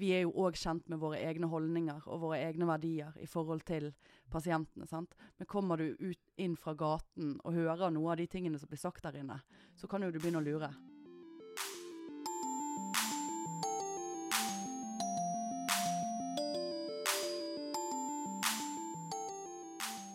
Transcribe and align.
vi 0.00 0.14
er 0.16 0.22
jo 0.24 0.32
òg 0.46 0.56
kjent 0.56 0.86
med 0.88 1.00
våre 1.02 1.18
egne 1.20 1.48
holdninger 1.50 2.06
og 2.08 2.22
våre 2.22 2.38
egne 2.40 2.68
verdier 2.68 3.16
i 3.20 3.26
forhold 3.28 3.66
til 3.68 3.90
pasientene. 4.32 4.86
sant? 4.88 5.12
Men 5.38 5.48
kommer 5.50 5.76
du 5.76 5.92
ut, 6.00 6.20
inn 6.40 6.56
fra 6.56 6.72
gaten 6.74 7.34
og 7.44 7.52
hører 7.52 7.92
noe 7.92 8.14
av 8.14 8.20
de 8.20 8.26
tingene 8.30 8.58
som 8.58 8.70
blir 8.70 8.80
sagt 8.80 9.04
der 9.04 9.20
inne, 9.20 9.40
så 9.76 9.90
kan 9.90 10.02
jo 10.02 10.10
du 10.10 10.18
begynne 10.18 10.40
å 10.40 10.46
lure. 10.46 10.72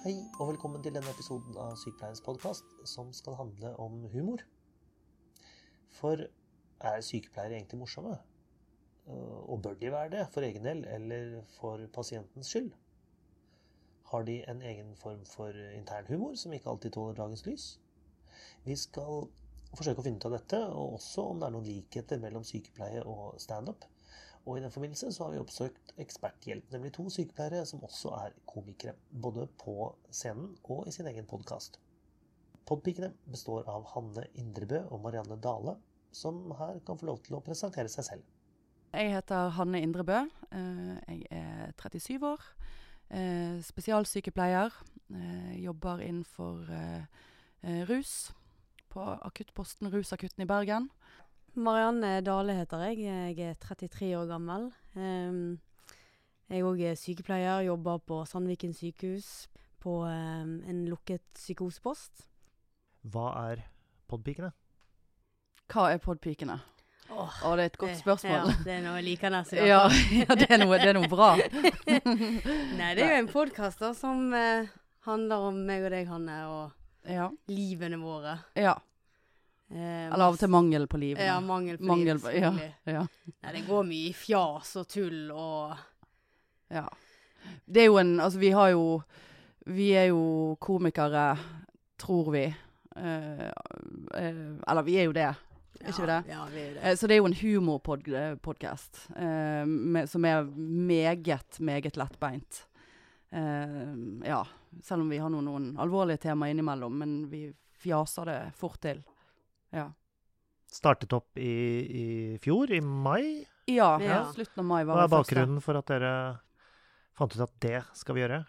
Hei, 0.06 0.18
og 0.40 0.52
velkommen 0.52 0.82
til 0.86 0.94
denne 0.94 1.14
episoden 1.14 1.58
av 1.58 1.78
Sykepleierens 1.82 2.22
podkast, 2.26 2.78
som 2.86 3.14
skal 3.14 3.38
handle 3.38 3.74
om 3.82 4.04
humor. 4.14 4.42
For 5.98 6.26
er 6.26 7.06
sykepleiere 7.06 7.58
egentlig 7.58 7.82
morsomme? 7.82 8.18
Eh, 9.08 9.50
Og 9.50 9.62
bør 9.62 9.74
de 9.74 9.92
være 9.92 10.10
det 10.10 10.28
for 10.34 10.42
egen 10.42 10.66
del, 10.66 10.86
eller 10.86 11.42
for 11.60 11.82
pasientens 11.94 12.48
skyld? 12.48 12.72
Har 14.12 14.24
de 14.24 14.50
en 14.50 14.62
egen 14.62 14.96
form 14.96 15.26
for 15.26 15.50
internhumor 15.74 16.36
som 16.36 16.54
ikke 16.54 16.70
alltid 16.70 16.92
tåler 16.92 17.16
dagens 17.16 17.46
lys? 17.46 17.80
Vi 18.64 18.76
skal 18.76 19.28
forsøke 19.76 20.02
å 20.02 20.06
finne 20.06 20.18
ut 20.22 20.26
av 20.30 20.36
dette, 20.38 20.60
og 20.68 20.98
også 21.00 21.26
om 21.30 21.40
det 21.40 21.48
er 21.48 21.54
noen 21.56 21.68
likheter 21.68 22.22
mellom 22.22 22.44
sykepleie 22.48 23.04
og 23.04 23.40
standup. 23.42 23.86
Og 24.46 24.58
i 24.58 24.62
den 24.62 24.72
forbindelse 24.72 25.10
så 25.14 25.26
har 25.26 25.34
vi 25.34 25.42
oppsøkt 25.42 25.96
eksperthjelp, 26.02 26.70
nemlig 26.74 26.94
to 26.94 27.08
sykepleiere 27.10 27.66
som 27.66 27.84
også 27.86 28.14
er 28.20 28.38
komikere. 28.46 28.94
Både 29.10 29.48
på 29.62 29.90
scenen 30.12 30.54
og 30.64 30.86
i 30.88 30.94
sin 30.94 31.10
egen 31.10 31.26
podkast. 31.26 31.80
Podpikene 32.66 33.12
består 33.30 33.66
av 33.70 33.86
Hanne 33.94 34.28
Indrebø 34.42 34.84
og 34.90 35.02
Marianne 35.02 35.38
Dale, 35.42 35.76
som 36.14 36.46
her 36.60 36.80
kan 36.86 36.98
få 37.02 37.10
lov 37.10 37.20
til 37.26 37.38
å 37.38 37.44
presentere 37.46 37.90
seg 37.92 38.08
selv. 38.10 38.35
Jeg 38.96 39.12
heter 39.12 39.50
Hanne 39.58 39.82
Indrebø. 39.84 40.22
Eh, 40.56 40.96
jeg 41.08 41.26
er 41.32 41.72
37 41.78 42.24
år. 42.24 42.42
eh, 43.12 43.62
Spesialsykepleier. 43.62 44.72
eh, 45.12 45.64
Jobber 45.64 46.00
innenfor 46.00 46.66
rus 47.90 48.32
på 48.90 49.02
akuttposten 49.26 49.88
Rusakutten 49.92 50.44
i 50.44 50.46
Bergen. 50.46 50.90
Marianne 51.56 52.22
Dale 52.22 52.54
heter 52.54 52.78
jeg. 52.88 52.98
Jeg 53.00 53.40
er 53.40 53.54
33 53.56 54.16
år 54.18 54.28
gammel. 54.28 54.72
Ehm, 54.96 55.60
jeg 56.50 56.64
òg 56.64 56.80
er 56.82 56.96
sykepleier, 56.96 57.66
jobber 57.66 57.98
på 57.98 58.26
Sandviken 58.26 58.74
sykehus 58.74 59.48
på 59.80 60.06
en 60.06 60.86
lukket 60.88 61.22
psykosepost. 61.34 62.28
Hva 63.04 63.52
er 63.52 63.64
Podpikene? 64.08 64.52
Hva 65.68 65.92
er 65.94 65.98
Podpikene? 65.98 66.60
Åh, 67.10 67.36
Å, 67.46 67.52
det 67.56 67.64
er 67.64 67.70
et 67.70 67.78
godt 67.78 68.00
spørsmål. 68.00 68.50
Ja, 68.50 68.56
det 68.66 68.74
er 68.74 68.82
noe 68.86 69.02
nesten. 69.04 69.60
Ja, 69.68 69.84
ja 70.24 70.36
det, 70.36 70.48
er 70.50 70.58
noe, 70.64 70.80
det 70.82 70.90
er 70.90 70.98
noe 70.98 71.10
bra. 71.12 71.36
Nei, 72.80 72.90
det 72.98 73.04
er 73.06 73.14
jo 73.14 73.20
en 73.22 73.30
podkast 73.32 73.84
som 74.00 74.34
eh, 74.36 74.66
handler 75.06 75.46
om 75.52 75.60
meg 75.68 75.86
og 75.86 75.94
deg, 75.94 76.10
Hanne, 76.10 76.40
og 76.50 77.12
Ja. 77.12 77.30
livene 77.48 78.00
våre. 78.02 78.40
ja. 78.58 78.76
Eh, 79.74 80.06
Eller 80.14 80.22
av 80.28 80.36
og 80.36 80.40
til 80.40 80.50
mangel 80.54 80.84
på 80.88 80.98
liv. 81.02 81.18
Ja, 81.18 81.40
mangel 81.42 81.78
på 81.80 81.88
Mangel 81.90 82.20
liv, 82.20 82.22
på- 82.22 82.34
ja. 82.38 82.52
Ja. 82.86 83.06
Nei, 83.42 83.52
det 83.56 83.64
går 83.66 83.84
mye 83.88 84.12
fjas 84.14 84.76
og 84.78 84.88
tull 84.88 85.32
og 85.34 85.74
ja. 86.70 86.84
Det 87.66 87.82
er 87.82 87.86
jo 87.90 87.98
en 87.98 88.20
Altså, 88.20 88.38
vi 88.42 88.52
har 88.54 88.70
jo 88.74 89.02
Vi 89.66 89.88
er 89.98 90.08
jo 90.12 90.56
komikere, 90.62 91.38
tror 91.98 92.30
vi. 92.32 92.44
Eh, 92.96 93.50
eh, 94.14 94.44
eller 94.68 94.84
vi 94.86 94.98
er 95.02 95.06
jo 95.10 95.12
det. 95.18 95.32
Er 95.82 95.92
ikke 95.92 96.02
vi 96.06 96.08
det? 96.12 96.20
Ja, 96.32 96.46
vi 96.52 96.62
er 96.62 96.74
det. 96.78 96.84
Eh, 96.84 96.96
Så 96.96 97.08
det 97.08 97.16
er 97.16 97.20
jo 97.22 97.26
en 97.30 97.40
humorpodkast 97.40 99.02
eh, 99.16 100.06
som 100.08 100.26
er 100.26 100.44
meget, 100.56 101.60
meget 101.60 101.98
lettbeint. 102.00 102.62
Eh, 103.32 103.96
ja. 104.26 104.44
Selv 104.84 105.02
om 105.06 105.10
vi 105.10 105.18
har 105.22 105.30
noen, 105.32 105.46
noen 105.48 105.68
alvorlige 105.80 106.20
temaer 106.28 106.52
innimellom, 106.56 106.98
men 107.00 107.14
vi 107.32 107.46
fjaser 107.80 108.26
det 108.26 108.40
fort 108.60 108.80
til. 108.84 109.04
Ja. 109.76 109.90
Startet 110.72 111.14
opp 111.16 111.38
i, 111.40 111.52
i 111.86 112.06
fjor, 112.44 112.72
i 112.76 112.82
mai. 112.82 113.46
Ja, 113.68 113.98
Ja. 114.00 114.24
slutten 114.34 114.60
av 114.62 114.66
mai 114.66 114.84
var 114.84 114.96
Hva 114.96 115.04
er 115.04 115.08
det 115.08 115.16
første. 115.16 115.36
bakgrunnen 115.36 115.62
for 115.64 115.78
at 115.80 115.86
dere 115.88 116.40
fant 117.16 117.36
ut 117.36 117.42
at 117.46 117.54
det 117.64 117.84
skal 117.96 118.16
vi 118.18 118.22
gjøre? 118.26 118.42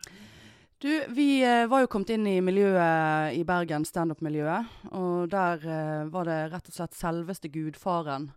Du, 0.87 1.05
vi 1.09 1.43
eh, 1.43 1.65
var 1.67 1.81
jo 1.83 1.89
kommet 1.91 2.13
inn 2.15 2.27
i 2.31 2.37
miljøet 2.45 3.35
i 3.35 3.41
Bergen, 3.49 3.83
standup-miljøet. 3.89 4.69
Og 4.95 5.25
der 5.33 5.65
eh, 5.67 6.03
var 6.15 6.29
det 6.29 6.37
rett 6.53 6.69
og 6.71 6.77
slett 6.77 6.95
selveste 6.95 7.51
gudfaren. 7.51 8.29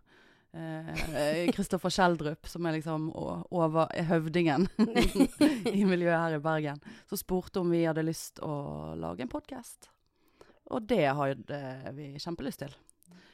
eh, 0.50 1.46
Kristoffer 1.54 1.92
Schjelderup, 1.94 2.48
som 2.50 2.66
er 2.66 2.74
liksom 2.80 3.06
over 3.14 3.86
er 3.94 4.08
høvdingen 4.10 4.66
i 5.78 5.84
miljøet 5.86 6.18
her 6.18 6.36
i 6.40 6.42
Bergen. 6.42 6.82
som 7.06 7.20
spurte 7.22 7.62
om 7.62 7.70
vi 7.70 7.84
hadde 7.86 8.02
lyst 8.08 8.42
å 8.42 8.96
lage 8.98 9.22
en 9.22 9.30
podkast. 9.30 9.86
Og 10.74 10.88
det 10.90 11.04
hadde 11.06 11.62
vi 11.94 12.12
kjempelyst 12.18 12.64
til. 12.66 12.74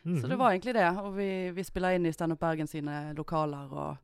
Så 0.06 0.26
Mhm. 0.26 0.28
det 0.28 0.36
var 0.38 0.50
egentlig 0.52 0.74
det. 0.76 0.90
Og 1.02 1.14
vi, 1.16 1.30
vi 1.56 1.64
spiller 1.64 1.96
inn 1.96 2.04
i 2.06 2.12
Standup 2.12 2.38
Bergen 2.44 2.68
sine 2.68 3.14
lokaler, 3.16 3.72
og 3.72 3.96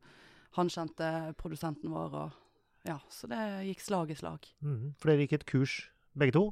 han 0.57 0.69
kjente 0.73 1.35
produsenten 1.37 1.93
vår. 1.93 2.17
og 2.23 2.31
ja, 2.83 2.99
Så 3.09 3.29
det 3.31 3.39
gikk 3.69 3.81
slag 3.81 4.11
i 4.11 4.17
slag. 4.19 4.47
Mm. 4.63 4.93
For 4.99 5.11
dere 5.11 5.23
gikk 5.25 5.37
et 5.39 5.47
kurs, 5.49 5.77
begge 6.19 6.35
to. 6.35 6.43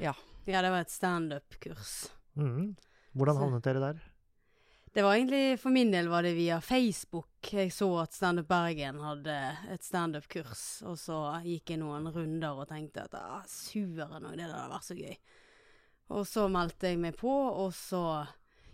Ja, 0.00 0.14
det 0.46 0.56
var 0.72 0.80
et 0.80 0.92
standup-kurs. 0.92 1.94
Mm. 2.40 2.74
Hvordan 3.14 3.38
havnet 3.38 3.66
dere 3.66 3.82
der? 3.82 4.02
Det 4.94 5.02
var 5.02 5.16
egentlig, 5.16 5.58
For 5.58 5.74
min 5.74 5.90
del 5.90 6.08
var 6.08 6.22
det 6.22 6.36
via 6.36 6.60
Facebook. 6.60 7.52
Jeg 7.52 7.72
så 7.74 7.88
at 7.98 8.14
Standup 8.14 8.46
Bergen 8.48 9.00
hadde 9.02 9.34
et 9.74 9.82
standup-kurs, 9.82 10.82
og 10.86 10.98
så 10.98 11.18
gikk 11.42 11.74
jeg 11.74 11.80
noen 11.82 12.06
runder 12.14 12.60
og 12.62 12.68
tenkte 12.70 13.02
at 13.08 13.16
ah, 13.18 13.42
suren 13.50 14.22
òg, 14.22 14.36
det 14.38 14.46
hadde 14.46 14.70
vært 14.70 14.86
så 14.86 14.96
gøy. 14.98 15.16
Og 16.14 16.22
så 16.30 16.46
meldte 16.52 16.92
jeg 16.92 17.00
meg 17.02 17.18
på, 17.18 17.32
og 17.32 17.74
så 17.74 18.04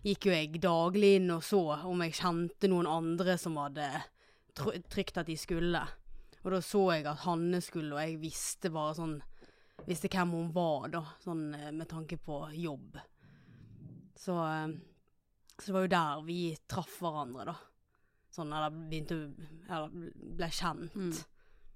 gikk 0.05 0.29
jo 0.29 0.35
jeg 0.35 0.61
daglig 0.61 1.15
inn 1.19 1.33
og 1.33 1.43
så 1.45 1.63
om 1.89 2.05
jeg 2.05 2.19
kjente 2.21 2.69
noen 2.69 2.89
andre 2.89 3.37
som 3.41 3.57
hadde 3.61 3.89
trygt 4.57 4.89
trykt 4.93 5.21
at 5.23 5.29
de 5.31 5.37
skulle. 5.41 5.83
Og 6.41 6.55
da 6.55 6.61
så 6.65 6.85
jeg 6.95 7.07
at 7.11 7.25
Hanne 7.27 7.61
skulle, 7.65 7.95
og 7.95 8.01
jeg 8.01 8.21
visste 8.23 8.73
bare 8.73 8.97
sånn 8.99 9.19
Visste 9.81 10.11
hvem 10.13 10.35
hun 10.37 10.51
var, 10.53 10.91
da, 10.93 11.01
sånn 11.25 11.55
eh, 11.57 11.71
med 11.73 11.89
tanke 11.89 12.19
på 12.21 12.43
jobb. 12.53 12.99
Så 14.21 14.35
eh, 14.45 14.75
så 15.61 15.67
det 15.67 15.75
var 15.77 15.85
jo 15.85 15.93
der 15.93 16.23
vi 16.25 16.39
traff 16.69 16.97
hverandre, 17.03 17.51
da. 17.51 17.57
Sånn, 18.31 18.53
eller 18.55 18.73
begynte 18.73 19.19
Eller 19.69 19.93
ble 20.39 20.49
kjent. 20.55 20.97
Mm. 20.97 21.13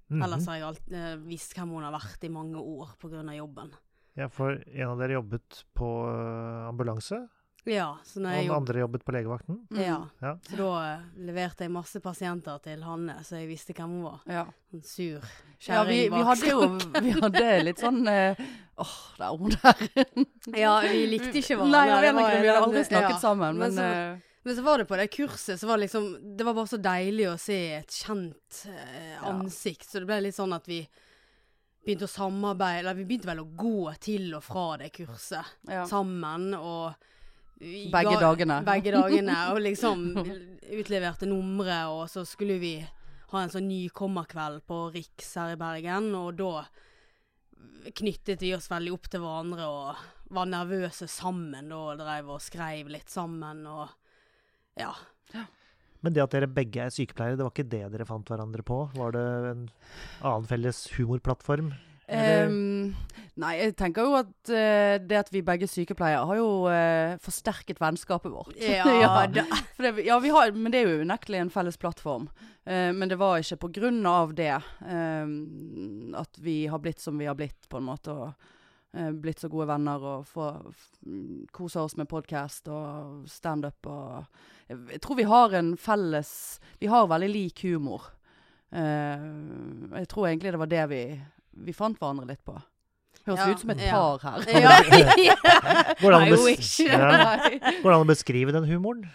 Mhm. 0.05 0.21
Ellers 0.21 0.45
har 0.45 0.59
jeg 0.59 0.65
alt, 0.67 0.91
eh, 0.93 1.15
visst 1.25 1.55
hvem 1.57 1.71
hun 1.73 1.85
har 1.85 1.93
vært 1.95 2.23
i 2.27 2.29
mange 2.29 2.61
år 2.61 2.93
av 3.01 3.35
jobben. 3.35 3.71
Ja, 4.15 4.27
for 4.29 4.53
en 4.53 4.89
av 4.89 4.99
dere 4.99 5.17
jobbet 5.17 5.63
på 5.73 5.87
øh, 6.07 6.69
ambulanse, 6.69 7.27
Ja, 7.65 7.97
så 8.05 8.19
og 8.19 8.25
den 8.27 8.45
jobb, 8.45 8.55
andre 8.59 8.79
jobbet 8.83 9.03
på 9.05 9.13
legevakten. 9.15 9.55
Mm. 9.71 9.79
ja, 9.81 9.97
Ja. 10.21 10.33
så 10.49 10.57
da 10.59 10.67
eh, 10.93 11.05
leverte 11.25 11.65
jeg 11.65 11.71
masse 11.73 11.99
pasienter 12.03 12.59
til 12.61 12.83
Hanne, 12.85 13.15
så 13.25 13.39
jeg 13.39 13.47
visste 13.49 13.73
hvem 13.73 13.95
hun 13.95 14.03
var. 14.03 14.19
Ja. 14.29 14.43
En 14.75 14.83
sur 14.85 15.23
vi, 15.23 15.55
kjerring 15.65 16.03
ja, 16.03 16.11
bak 16.13 16.27
hadde 16.29 16.51
jo 16.51 16.67
vi 17.07 17.13
hadde 17.15 17.49
litt 17.63 17.81
sånn 17.81 18.01
eh, 18.11 18.43
Åh, 18.83 18.93
det 19.17 19.25
er 19.25 19.39
hun 19.39 19.55
der. 19.55 19.83
Ja, 20.65 20.75
vi 20.85 21.05
likte 21.09 21.33
ikke 21.41 21.57
hverandre. 21.57 21.71
Nei, 21.71 22.01
det 22.05 22.13
vet 22.13 22.21
ikke, 22.27 22.41
vi 22.43 22.51
hadde 22.51 22.63
aldri 22.67 22.83
snakket 22.91 23.15
ja. 23.15 23.19
sammen, 23.23 23.57
men, 23.57 23.73
Men 23.73 23.77
så- 23.79 23.89
eh, 24.13 24.31
Men 24.45 24.55
så 24.55 24.61
var 24.61 24.77
det 24.77 24.85
på 24.85 24.97
det 24.99 25.07
kurset, 25.09 25.57
så 25.59 25.65
var 25.67 25.77
det 25.79 25.87
liksom 25.87 26.37
Det 26.37 26.45
var 26.45 26.53
bare 26.53 26.69
så 26.69 26.77
deilig 26.77 27.25
å 27.31 27.37
se 27.41 27.59
et 27.79 27.89
kjent 28.03 28.61
eh, 28.69 29.15
Ja. 29.15 29.23
ansikt. 29.31 29.89
Så 29.89 29.99
det 30.03 30.05
ble 30.11 30.21
litt 30.27 30.35
sånn 30.37 30.53
at 30.53 30.67
vi 30.69 30.83
begynte 31.85 32.05
å 32.05 32.13
samarbeide 32.13 32.79
Eller 32.83 32.93
vi 32.99 33.05
begynte 33.09 33.29
vel 33.31 33.41
å 33.41 33.49
gå 33.57 33.93
til 34.05 34.33
og 34.37 34.43
fra 34.45 34.77
det 34.83 34.91
kurset 34.93 35.45
ja. 35.69 35.85
sammen. 35.89 36.51
Og 36.53 36.93
Begge 37.59 38.17
dagene. 38.19 38.59
Begge 38.67 38.91
dagene. 38.95 39.37
Og 39.53 39.61
liksom 39.63 40.09
utleverte 40.79 41.29
numre, 41.29 41.77
og 41.93 42.09
så 42.11 42.25
skulle 42.27 42.59
vi 42.61 42.75
ha 43.31 43.41
en 43.41 43.51
sånn 43.51 43.69
nykommerkveld 43.69 44.65
på 44.69 44.81
Riks 44.95 45.33
her 45.39 45.55
i 45.55 45.59
Bergen, 45.59 46.11
og 46.17 46.35
da 46.39 46.65
knyttet 47.95 48.41
vi 48.41 48.53
oss 48.55 48.69
veldig 48.71 48.93
opp 48.95 49.09
til 49.11 49.23
hverandre 49.23 49.65
og 49.69 50.03
var 50.35 50.47
nervøse 50.49 51.07
sammen 51.11 51.69
da, 51.69 51.81
og 51.91 51.99
drev 52.01 52.31
og 52.35 52.43
skrev 52.43 52.89
litt 52.91 53.11
sammen 53.13 53.65
og 53.69 53.87
ja. 54.79 54.91
Men 56.03 56.13
det 56.13 56.23
at 56.25 56.33
dere 56.35 56.49
begge 56.51 56.83
er 56.83 56.93
sykepleiere, 56.93 57.37
det 57.37 57.45
var 57.45 57.53
ikke 57.53 57.69
det 57.71 57.83
dere 57.93 58.07
fant 58.09 58.29
hverandre 58.29 58.65
på? 58.65 58.81
Var 58.97 59.15
det 59.15 59.25
en 59.51 59.67
annen 60.21 60.49
felles 60.49 60.83
humorplattform? 60.97 61.71
Ehm, 62.07 62.93
nei, 63.41 63.53
jeg 63.57 63.73
tenker 63.79 64.05
jo 64.05 64.17
at 64.19 64.51
uh, 64.51 64.95
det 65.01 65.17
at 65.17 65.31
vi 65.33 65.41
begge 65.45 65.65
er 65.65 65.71
sykepleiere, 65.71 66.25
har 66.29 66.37
jo 66.37 66.49
uh, 66.69 67.15
forsterket 67.23 67.81
vennskapet 67.81 68.33
vårt. 68.33 68.57
Ja. 68.61 68.85
For 69.75 69.87
det, 69.87 70.05
ja 70.05 70.19
vi 70.21 70.33
har, 70.33 70.53
men 70.53 70.73
det 70.73 70.83
er 70.83 70.91
jo 70.91 71.05
unektelig 71.05 71.41
en 71.41 71.53
felles 71.53 71.79
plattform. 71.81 72.29
Uh, 72.67 72.91
men 72.95 73.09
det 73.09 73.17
var 73.21 73.41
ikke 73.41 73.63
på 73.65 73.71
grunn 73.79 74.03
av 74.09 74.35
det 74.37 74.53
ehm, 74.53 76.13
at 76.17 76.41
vi 76.41 76.65
har 76.69 76.81
blitt 76.83 77.01
som 77.01 77.17
vi 77.17 77.29
har 77.29 77.37
blitt, 77.37 77.65
på 77.69 77.81
en 77.81 77.89
måte. 77.89 78.13
Og, 78.13 78.51
blitt 78.95 79.41
så 79.43 79.49
gode 79.51 79.65
venner 79.67 79.99
og 80.07 80.21
få 80.23 80.45
kose 81.51 81.81
oss 81.81 81.97
med 81.99 82.07
podkast 82.07 82.69
og 82.71 83.25
standup 83.27 83.89
og 83.91 84.21
jeg, 84.69 85.01
tror 85.03 85.17
vi 85.19 85.25
har 85.27 85.51
en 85.59 85.73
felles 85.75 86.29
Vi 86.79 86.87
har 86.87 87.09
veldig 87.11 87.27
lik 87.27 87.59
humor. 87.67 88.05
Jeg 88.71 90.07
tror 90.07 90.29
egentlig 90.29 90.53
det 90.55 90.61
var 90.63 90.71
det 90.71 90.85
vi, 90.93 91.01
vi 91.55 91.73
fant 91.73 91.97
hverandre 91.99 92.27
litt 92.27 92.43
på. 92.45 92.55
Høres 93.25 93.39
Ja, 93.39 93.51
ut 93.55 93.59
som 93.63 93.69
et 93.73 93.81
ja. 93.81 93.91
par 93.91 94.19
her. 94.21 94.43
Ja. 95.25 95.35
Går 96.01 96.11
det 96.11 96.17
an 97.95 98.01
å 98.03 98.09
beskrive 98.09 98.51
den 98.53 98.67
humoren? 98.69 99.07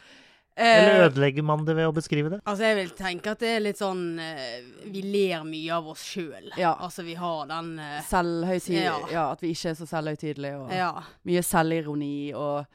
Eller 0.60 0.98
Eh, 1.00 1.04
ødelegger 1.06 1.44
man 1.46 1.62
det 1.64 1.76
ved 1.78 1.86
å 1.88 1.92
beskrive 1.94 2.28
det? 2.34 2.40
Altså, 2.44 2.64
jeg 2.66 2.76
vil 2.76 2.90
tenke 2.98 3.30
at 3.32 3.40
det 3.40 3.52
er 3.54 3.62
litt 3.62 3.78
sånn 3.80 4.18
eh, 4.20 4.58
Vi 4.92 5.00
ler 5.06 5.44
mye 5.46 5.72
av 5.78 5.86
oss 5.92 6.02
sjøl. 6.04 6.50
Ja. 6.58 6.74
Altså, 6.74 7.04
vi 7.06 7.14
har 7.16 7.46
den 7.48 7.70
uh, 7.78 8.00
Selvhøytidelig. 8.04 8.82
Ja. 8.84 8.96
Ja. 9.14 9.24
at 9.32 9.40
vi 9.44 9.54
ikke 9.54 9.70
er 9.72 9.78
så 9.78 9.86
selvhøytidelige. 9.88 10.58
Og 10.66 10.74
Ja. 10.74 10.90
mye 11.30 11.42
selvironi 11.46 12.34
og 12.34 12.66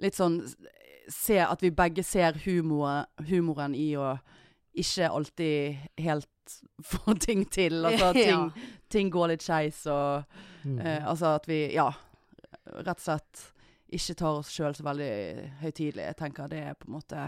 litt 0.00 0.16
sånn 0.16 0.38
Se 1.12 1.36
at 1.44 1.60
vi 1.60 1.68
begge 1.74 2.00
ser 2.06 2.38
humor, 2.46 3.04
humoren 3.28 3.74
i 3.76 3.90
å 4.00 4.14
ikke 4.74 5.08
alltid 5.10 5.76
helt 6.04 6.28
får 6.90 7.18
ting 7.24 7.44
til. 7.50 7.80
Altså 7.88 8.10
at 8.10 8.14
ting, 8.18 8.52
ting 8.90 9.10
går 9.10 9.28
litt 9.34 9.42
skeis 9.46 9.84
og 9.86 10.24
Mm. 10.64 10.78
eh, 10.80 11.02
Altså 11.04 11.34
at 11.36 11.44
vi, 11.46 11.58
ja, 11.74 11.90
rett 12.80 12.96
og 12.96 13.02
slett 13.04 13.40
ikke 13.92 14.14
tar 14.16 14.38
oss 14.38 14.48
sjøl 14.48 14.72
så 14.74 14.82
veldig 14.86 15.08
høytidelig. 15.60 16.06
Jeg 16.06 16.16
tenker 16.16 16.48
det 16.48 16.62
er 16.70 16.74
på 16.80 16.88
en 16.88 16.94
måte 16.94 17.26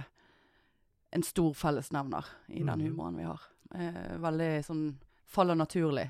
en 1.13 1.23
stor 1.23 1.53
fellesnevner 1.53 2.25
i 2.49 2.63
den 2.63 2.79
Mhm. 2.81 2.87
humoren 2.87 3.17
vi 3.19 3.25
har. 3.29 3.41
Eh, 3.75 4.17
veldig 4.19 4.65
sånn 4.65 4.97
Faller 5.27 5.55
naturlig. 5.55 6.09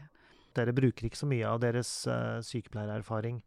Dere 0.55 0.73
bruker 0.73 1.07
ikke 1.09 1.17
så 1.19 1.27
mye 1.27 1.45
av 1.49 1.59
deres 1.61 2.07
uh, 2.07 2.39
sykepleiererfaring 2.41 3.43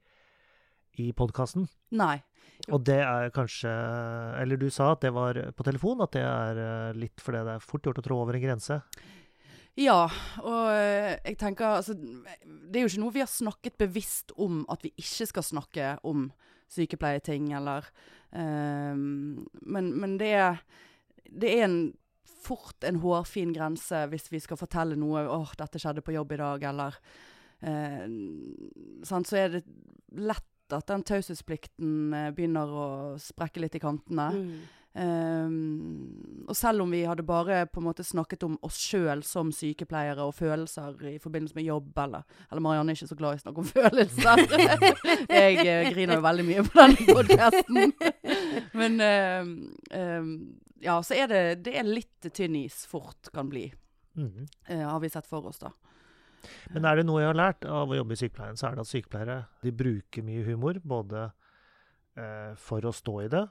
i 0.99 1.11
podkasten. 1.15 1.67
Nei. 1.95 2.17
Og 2.67 2.83
det 2.83 2.99
er 2.99 3.31
kanskje 3.31 3.71
Eller 4.41 4.59
du 4.59 4.67
sa 4.73 4.91
at 4.91 5.05
det 5.05 5.13
var 5.15 5.37
på 5.55 5.63
telefon, 5.63 6.01
at 6.03 6.11
det 6.11 6.25
er 6.25 6.59
eh, 6.59 6.97
litt 6.99 7.23
fordi 7.23 7.45
det 7.47 7.55
er 7.55 7.63
fort 7.63 7.87
gjort 7.87 8.01
å 8.01 8.05
trå 8.05 8.17
over 8.25 8.35
en 8.35 8.43
grense. 8.43 8.81
Ja, 9.79 10.09
og 10.43 10.65
eh, 10.73 11.15
jeg 11.23 11.37
tenker 11.39 11.77
altså 11.77 11.95
Det 11.95 12.75
er 12.75 12.83
jo 12.83 12.91
ikke 12.91 13.03
noe 13.05 13.15
vi 13.15 13.23
har 13.23 13.31
snakket 13.31 13.79
bevisst 13.79 14.33
om 14.35 14.65
at 14.71 14.83
vi 14.83 14.91
ikke 14.99 15.29
skal 15.29 15.45
snakke 15.45 15.93
om 16.07 16.29
sykepleieting, 16.69 17.47
eller 17.57 17.87
um, 18.29 19.39
men, 19.65 19.87
men 19.97 20.19
det 20.21 20.33
er 20.37 20.59
Det 21.25 21.49
er 21.55 21.63
en, 21.65 21.79
fort 22.43 22.85
en 22.87 22.99
hårfin 23.01 23.55
grense 23.55 24.03
hvis 24.11 24.29
vi 24.31 24.39
skal 24.43 24.59
fortelle 24.59 24.99
noe 24.99 25.25
'Åh, 25.25 25.55
dette 25.57 25.81
skjedde 25.81 26.03
på 26.05 26.13
jobb 26.13 26.35
i 26.35 26.41
dag', 26.43 26.67
eller 26.69 26.99
uh, 27.63 28.05
sant, 29.03 29.27
Så 29.27 29.37
er 29.37 29.49
det 29.57 29.63
lett 30.11 30.47
at 30.75 30.87
den 30.91 31.03
taushetsplikten 31.07 32.13
eh, 32.13 32.29
begynner 32.35 32.67
å 32.69 32.89
sprekke 33.21 33.61
litt 33.63 33.75
i 33.75 33.81
kantene. 33.83 34.29
Mm. 34.35 34.59
Um, 34.99 36.45
og 36.49 36.55
selv 36.57 36.81
om 36.81 36.91
vi 36.91 37.03
hadde 37.05 37.23
bare 37.23 37.59
på 37.69 37.79
en 37.79 37.85
måte 37.85 38.03
snakket 38.03 38.41
om 38.47 38.55
oss 38.65 38.79
sjøl 38.81 39.21
som 39.23 39.51
sykepleiere 39.53 40.25
og 40.25 40.33
følelser 40.35 40.97
i 41.11 41.19
forbindelse 41.21 41.55
med 41.55 41.67
jobb, 41.67 41.91
eller, 42.03 42.25
eller 42.49 42.63
Marianne 42.65 42.91
er 42.95 42.97
ikke 42.97 43.11
så 43.11 43.17
glad 43.19 43.37
i 43.37 43.39
å 43.39 43.43
snakke 43.43 43.63
om 43.63 43.69
følelser. 43.69 44.41
jeg 45.39 45.59
eh, 45.61 45.91
griner 45.93 46.17
jo 46.17 46.25
veldig 46.25 46.47
mye 46.49 46.65
på 46.65 46.79
denne 46.81 47.17
podkasten. 47.19 47.93
Men 48.81 48.97
um, 49.05 49.53
um, 49.93 50.33
ja, 50.83 50.97
så 51.05 51.19
er 51.21 51.29
det, 51.31 51.43
det 51.69 51.77
er 51.79 51.87
litt 51.87 52.31
tynn 52.33 52.57
is 52.63 52.81
fort 52.89 53.31
kan 53.35 53.51
bli, 53.51 53.69
Mhm. 54.19 54.47
uh, 54.71 54.87
har 54.89 54.99
vi 54.99 55.09
sett 55.13 55.27
for 55.29 55.45
oss, 55.47 55.61
da. 55.61 55.69
Men 56.73 56.85
er 56.85 56.95
det 56.99 57.05
noe 57.07 57.21
jeg 57.21 57.31
har 57.31 57.39
lært 57.39 57.65
av 57.65 57.89
å 57.91 57.97
jobbe 57.99 58.13
i 58.15 58.19
sykepleien, 58.21 58.57
så 58.59 58.67
er 58.69 58.75
det 58.77 58.85
at 58.85 58.91
sykepleiere 58.91 59.37
de 59.63 59.71
bruker 59.71 60.25
mye 60.25 60.43
humor. 60.47 60.79
Både 60.83 61.31
eh, 62.17 62.53
for 62.59 62.81
å 62.85 62.93
stå 62.93 63.15
i 63.25 63.27
det, 63.31 63.43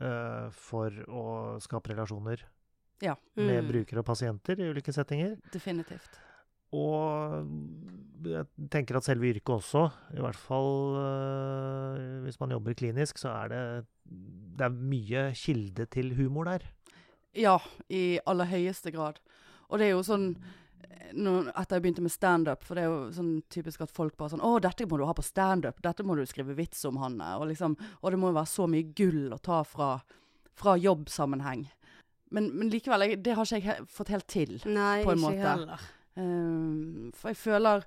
eh, 0.00 0.48
for 0.50 0.90
å 1.08 1.24
skape 1.60 1.92
relasjoner 1.94 2.44
med 3.36 3.64
Mm. 3.64 3.68
brukere 3.68 3.98
og 4.00 4.06
pasienter 4.06 4.60
i 4.60 4.70
ulike 4.70 4.92
settinger. 4.94 5.36
Definitivt. 5.52 6.20
Og 6.74 7.44
jeg 8.24 8.46
tenker 8.72 8.96
at 8.96 9.04
selve 9.06 9.28
yrket 9.30 9.52
også, 9.54 9.84
i 10.16 10.22
hvert 10.22 10.38
fall 10.40 10.96
øh, 10.98 12.22
hvis 12.24 12.40
man 12.40 12.50
jobber 12.50 12.74
klinisk, 12.74 13.18
så 13.20 13.30
er 13.44 13.48
det, 13.52 13.86
det 14.58 14.64
er 14.66 14.74
mye 14.74 15.26
kilde 15.38 15.86
til 15.86 16.14
humor 16.18 16.44
der. 16.48 16.64
Ja, 17.34 17.58
i 17.90 18.18
aller 18.26 18.46
høyeste 18.50 18.90
grad. 18.94 19.20
Og 19.68 19.78
det 19.78 19.86
er 19.88 19.94
jo 19.96 20.02
sånn 20.06 20.36
når, 21.14 21.50
Etter 21.54 21.76
jeg 21.76 21.84
begynte 21.84 22.02
med 22.04 22.12
standup, 22.12 22.64
for 22.66 22.76
det 22.76 22.84
er 22.84 22.90
jo 22.90 23.12
sånn 23.14 23.32
typisk 23.52 23.84
at 23.84 23.92
folk 23.94 24.16
bare 24.16 24.34
sånn 24.34 24.42
'Å, 24.44 24.60
dette 24.60 24.86
må 24.86 24.98
du 24.98 25.04
ha 25.06 25.14
på 25.14 25.24
standup. 25.24 25.80
Dette 25.82 26.04
må 26.04 26.16
du 26.16 26.24
skrive 26.26 26.56
vits 26.56 26.84
om, 26.84 26.96
Hanne.' 26.96 27.38
Og 27.40 27.48
liksom 27.48 27.76
Og 28.02 28.10
det 28.10 28.18
må 28.18 28.32
jo 28.32 28.38
være 28.40 28.52
så 28.52 28.66
mye 28.68 28.94
gull 28.94 29.32
å 29.32 29.38
ta 29.38 29.62
fra, 29.64 30.02
fra 30.54 30.76
jobbsammenheng. 30.76 31.68
Men, 32.30 32.50
men 32.58 32.70
likevel, 32.70 33.00
jeg, 33.06 33.22
det 33.22 33.34
har 33.36 33.44
ikke 33.46 33.60
jeg 33.60 33.66
he 33.68 33.86
fått 33.86 34.08
helt 34.08 34.26
til. 34.26 34.56
Nei, 34.66 35.04
På 35.04 35.12
en 35.12 35.18
ikke 35.18 35.30
måte. 35.30 35.48
heller. 35.48 35.80
Um, 36.16 37.12
for 37.14 37.32
jeg 37.32 37.36
føler 37.36 37.82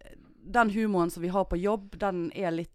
eh, 0.00 0.14
Den 0.40 0.70
humoren 0.72 1.10
som 1.12 1.22
vi 1.22 1.28
har 1.28 1.44
på 1.44 1.58
jobb, 1.60 1.98
den 2.00 2.30
er 2.34 2.50
litt 2.50 2.72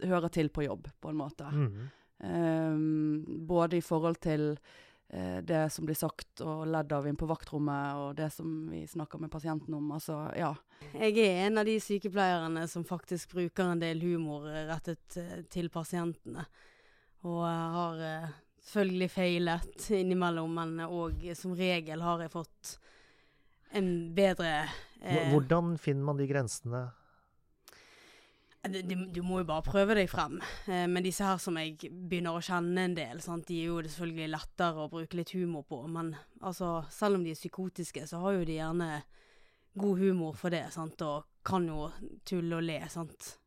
Hører 0.00 0.30
til 0.32 0.48
på 0.48 0.62
jobb, 0.64 0.86
på 1.02 1.10
en 1.10 1.16
måte. 1.18 1.44
Mm. 1.44 1.90
Um, 2.24 3.24
både 3.46 3.76
i 3.76 3.82
forhold 3.84 4.16
til 4.24 4.54
det 5.10 5.64
som 5.74 5.86
blir 5.88 5.96
sagt 5.98 6.38
og 6.46 6.68
ledd 6.70 6.92
av 6.94 7.06
inn 7.08 7.16
på 7.18 7.26
vaktrommet, 7.26 7.98
og 7.98 8.12
det 8.14 8.28
som 8.30 8.68
vi 8.70 8.84
snakker 8.86 9.18
med 9.18 9.32
pasienten 9.32 9.74
om. 9.74 9.88
Altså, 9.96 10.20
ja. 10.38 10.52
Jeg 10.94 11.16
er 11.18 11.46
en 11.46 11.58
av 11.58 11.66
de 11.66 11.74
sykepleierne 11.82 12.62
som 12.70 12.86
faktisk 12.86 13.34
bruker 13.34 13.72
en 13.72 13.82
del 13.82 14.00
humor 14.04 14.46
eh, 14.50 14.68
rettet 14.68 15.18
eh, 15.18 15.40
til 15.50 15.70
pasientene. 15.72 16.46
Og 17.26 17.42
har 17.44 18.04
eh, 18.06 18.30
selvfølgelig 18.70 19.10
feilet 19.12 19.90
innimellom, 19.98 20.54
men 20.60 20.86
òg 20.86 21.26
som 21.38 21.56
regel 21.58 22.06
har 22.06 22.24
jeg 22.24 22.32
fått 22.32 22.76
en 23.76 23.90
bedre 24.14 24.54
eh, 25.02 25.30
Hvordan 25.30 25.76
finner 25.78 26.10
man 26.10 26.18
de 26.18 26.26
grensene? 26.30 26.88
Det- 28.68 29.12
du, 29.12 29.22
må 29.22 29.38
jo 29.40 29.44
bare 29.44 29.62
prøve 29.62 29.94
deg 29.94 30.08
frem. 30.10 30.40
Eh, 30.68 30.86
men 30.86 31.02
disse 31.02 31.24
her 31.24 31.38
som 31.38 31.56
jeg 31.56 31.78
begynner 31.78 32.36
å 32.36 32.42
kjenne 32.44 32.78
en 32.84 32.94
del, 32.94 33.20
sant? 33.20 33.46
de 33.46 33.60
er 33.62 33.66
jo 33.66 33.82
selvfølgelig 33.82 34.30
lettere 34.30 34.84
å 34.84 34.90
bruke 34.90 35.16
litt 35.16 35.30
humor 35.32 35.64
på. 35.64 35.88
Men 35.88 36.14
altså, 36.42 36.84
selv 36.90 37.16
om 37.16 37.24
de 37.24 37.30
er 37.30 37.40
psykotiske, 37.40 38.06
så 38.06 38.20
har 38.20 38.32
jo 38.32 38.44
de 38.44 38.58
gjerne 38.58 39.02
god 39.78 39.98
humor 39.98 40.34
for 40.36 40.50
det. 40.50 40.66
Sant? 40.72 41.00
Og 41.02 41.24
kan 41.44 41.66
jo 41.66 41.90
tulle 42.28 42.56
og 42.56 42.62
le. 42.62 42.80
Sant? 42.88 43.38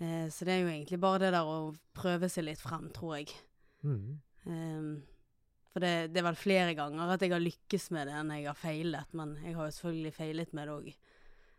Eh, 0.00 0.28
så 0.28 0.44
det 0.44 0.54
er 0.54 0.62
jo 0.64 0.72
egentlig 0.72 1.00
bare 1.00 1.18
det 1.26 1.32
der 1.32 1.44
å 1.44 1.74
prøve 1.96 2.28
seg 2.32 2.44
litt 2.48 2.60
frem, 2.60 2.88
tror 2.92 3.18
jeg. 3.18 3.34
Mm. 3.84 4.18
Ehm, 4.46 4.90
for 5.72 5.84
det, 5.84 6.12
det 6.12 6.20
er 6.22 6.28
vel 6.30 6.38
flere 6.40 6.74
ganger 6.76 7.12
at 7.12 7.20
jeg 7.20 7.32
har 7.34 7.42
lykkes 7.42 7.90
med 7.92 8.08
det 8.08 8.16
enn 8.16 8.32
jeg 8.32 8.48
har 8.48 8.58
feilet. 8.60 9.12
Men 9.12 9.36
jeg 9.44 9.56
har 9.56 9.68
jo 9.68 9.76
selvfølgelig 9.76 10.14
feilet 10.16 10.56
med 10.56 10.68
det 10.68 10.76
òg. 10.76 10.90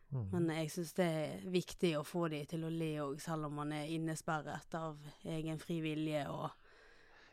Mhm. 0.10 0.28
Men 0.32 0.56
jeg 0.56 0.72
syns 0.72 0.94
det 0.96 1.06
er 1.06 1.42
viktig 1.52 1.92
å 2.00 2.06
få 2.08 2.28
de 2.32 2.44
til 2.48 2.64
å 2.64 2.72
le 2.72 2.94
òg, 3.04 3.18
selv 3.20 3.50
om 3.50 3.58
man 3.60 3.74
er 3.76 3.90
innesperret 3.92 4.78
av 4.80 4.96
egen 5.28 5.60
fri 5.60 5.82
vilje 5.84 6.24
og 6.32 6.48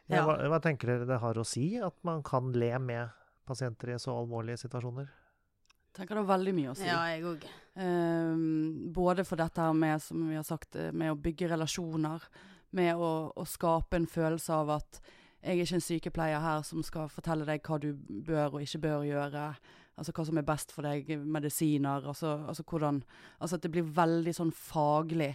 ja, 0.06 0.18
ja. 0.18 0.24
hva, 0.26 0.36
hva 0.52 0.58
tenker 0.60 0.90
dere 0.90 1.06
det 1.08 1.20
har 1.22 1.38
å 1.38 1.46
si 1.48 1.78
at 1.80 1.94
man 2.04 2.22
kan 2.26 2.50
le 2.52 2.72
med 2.82 3.12
pasienter 3.48 3.94
i 3.94 4.00
så 4.00 4.16
alvorlige 4.18 4.64
situasjoner? 4.64 5.06
Jeg 5.06 6.00
Tenker 6.00 6.18
det 6.18 6.24
har 6.24 6.32
veldig 6.32 6.54
mye 6.56 6.72
å 6.72 6.74
si. 6.74 6.88
Ja, 6.88 6.98
jeg 7.12 7.22
òg. 7.30 7.46
Um, 7.78 8.90
både 8.92 9.22
for 9.24 9.38
dette 9.38 9.62
her 9.62 9.76
med, 9.78 10.02
som 10.02 10.24
vi 10.26 10.34
har 10.34 10.46
sagt, 10.46 10.74
eh, 10.74 10.90
med 10.90 11.12
å 11.12 11.20
bygge 11.22 11.52
relasjoner. 11.52 12.26
Med 12.74 12.98
å, 12.98 13.30
å 13.30 13.44
skape 13.46 14.00
en 14.00 14.08
følelse 14.10 14.56
av 14.58 14.72
at 14.74 14.98
jeg 15.44 15.54
er 15.54 15.62
ikke 15.62 15.78
en 15.78 15.84
sykepleier 15.86 16.42
her 16.42 16.64
som 16.66 16.82
skal 16.82 17.10
fortelle 17.12 17.46
deg 17.46 17.62
hva 17.62 17.78
du 17.78 17.92
bør 17.94 18.56
og 18.56 18.64
ikke 18.64 18.80
bør 18.88 19.06
gjøre. 19.06 19.44
Altså 19.94 20.12
hva 20.14 20.24
som 20.26 20.38
er 20.40 20.46
best 20.46 20.72
for 20.74 20.86
deg, 20.86 21.10
medisiner. 21.22 22.06
Altså, 22.10 22.36
altså 22.48 22.64
hvordan 22.66 23.02
Altså 23.38 23.56
at 23.56 23.66
det 23.66 23.72
blir 23.74 23.92
veldig 23.96 24.34
sånn 24.34 24.54
faglig. 24.54 25.34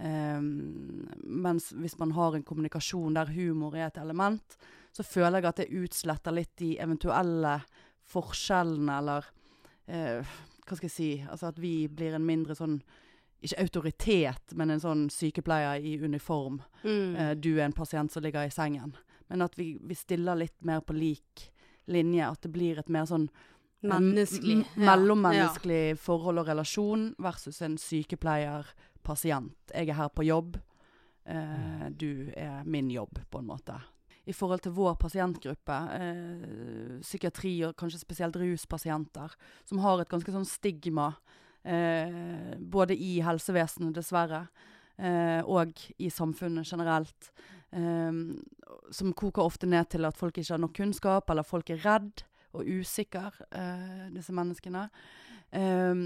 Um, 0.00 1.10
mens 1.24 1.70
hvis 1.76 1.98
man 2.00 2.14
har 2.16 2.32
en 2.32 2.46
kommunikasjon 2.46 3.18
der 3.18 3.34
humor 3.34 3.74
er 3.76 3.90
et 3.90 3.98
element, 4.00 4.56
så 4.96 5.04
føler 5.04 5.42
jeg 5.42 5.50
at 5.50 5.60
det 5.60 5.82
utsletter 5.82 6.32
litt 6.32 6.54
de 6.56 6.70
eventuelle 6.80 7.58
forskjellene, 8.08 8.96
eller 8.96 9.28
uh, 9.92 10.32
Hva 10.64 10.78
skal 10.78 10.86
jeg 10.86 10.94
si? 10.94 11.10
Altså 11.28 11.50
at 11.50 11.60
vi 11.60 11.74
blir 11.90 12.14
en 12.16 12.24
mindre 12.24 12.54
sånn 12.56 12.80
Ikke 13.42 13.62
autoritet, 13.64 14.54
men 14.56 14.70
en 14.70 14.82
sånn 14.82 15.06
sykepleier 15.12 15.80
i 15.84 15.94
uniform. 16.00 16.60
Mm. 16.84 17.14
Uh, 17.16 17.32
du 17.36 17.54
er 17.58 17.66
en 17.68 17.76
pasient 17.76 18.12
som 18.12 18.24
ligger 18.24 18.48
i 18.48 18.52
sengen. 18.52 18.96
Men 19.28 19.44
at 19.44 19.56
vi, 19.56 19.74
vi 19.80 19.96
stiller 19.96 20.36
litt 20.36 20.58
mer 20.66 20.82
på 20.84 20.96
lik 20.96 21.50
linje. 21.88 22.26
At 22.26 22.42
det 22.42 22.52
blir 22.52 22.80
et 22.80 22.88
mer 22.92 23.06
sånn 23.08 23.28
Menneskelig. 23.82 24.66
Ja. 24.76 24.96
Mellommenneskelig 24.96 25.88
Ja. 25.88 25.94
Forhold 25.96 26.38
og 26.42 26.48
relasjon 26.48 27.14
versus 27.18 27.62
en 27.62 27.76
sykepleier-pasient. 27.78 29.54
Jeg 29.74 29.88
er 29.88 29.94
her 29.94 30.08
på 30.08 30.26
jobb. 30.26 30.58
Eh, 31.26 31.88
du 31.90 32.30
er 32.36 32.64
min 32.64 32.90
jobb, 32.90 33.18
på 33.30 33.38
en 33.38 33.46
måte. 33.46 33.76
I 34.26 34.32
forhold 34.32 34.60
til 34.62 34.72
vår 34.72 34.96
pasientgruppe, 35.00 35.76
eh, 35.96 37.00
psykiatri 37.00 37.64
og 37.66 37.76
kanskje 37.76 38.00
spesielt 38.00 38.36
ruspasienter, 38.36 39.30
som 39.64 39.78
har 39.78 40.00
et 40.00 40.08
ganske 40.08 40.30
sånn 40.32 40.46
stigma, 40.46 41.14
eh, 41.64 42.56
både 42.58 42.96
i 42.96 43.20
helsevesenet, 43.20 43.94
dessverre, 43.94 44.48
eh, 44.98 45.40
og 45.42 45.72
i 45.98 46.08
samfunnet 46.10 46.66
generelt. 46.66 47.30
eh, 47.72 48.10
som 48.90 49.12
koker 49.12 49.44
ofte 49.44 49.64
ned 49.64 49.88
til 49.90 50.04
at 50.04 50.16
folk 50.16 50.34
ikke 50.34 50.50
har 50.50 50.58
nok 50.58 50.72
kunnskap, 50.74 51.30
eller 51.30 51.42
folk 51.44 51.70
er 51.70 51.76
redd 51.76 52.24
og 52.56 52.66
usikker, 52.66 53.36
eh, 53.50 54.08
disse 54.14 54.34
menneskene. 54.34 54.88
Eh, 55.52 56.02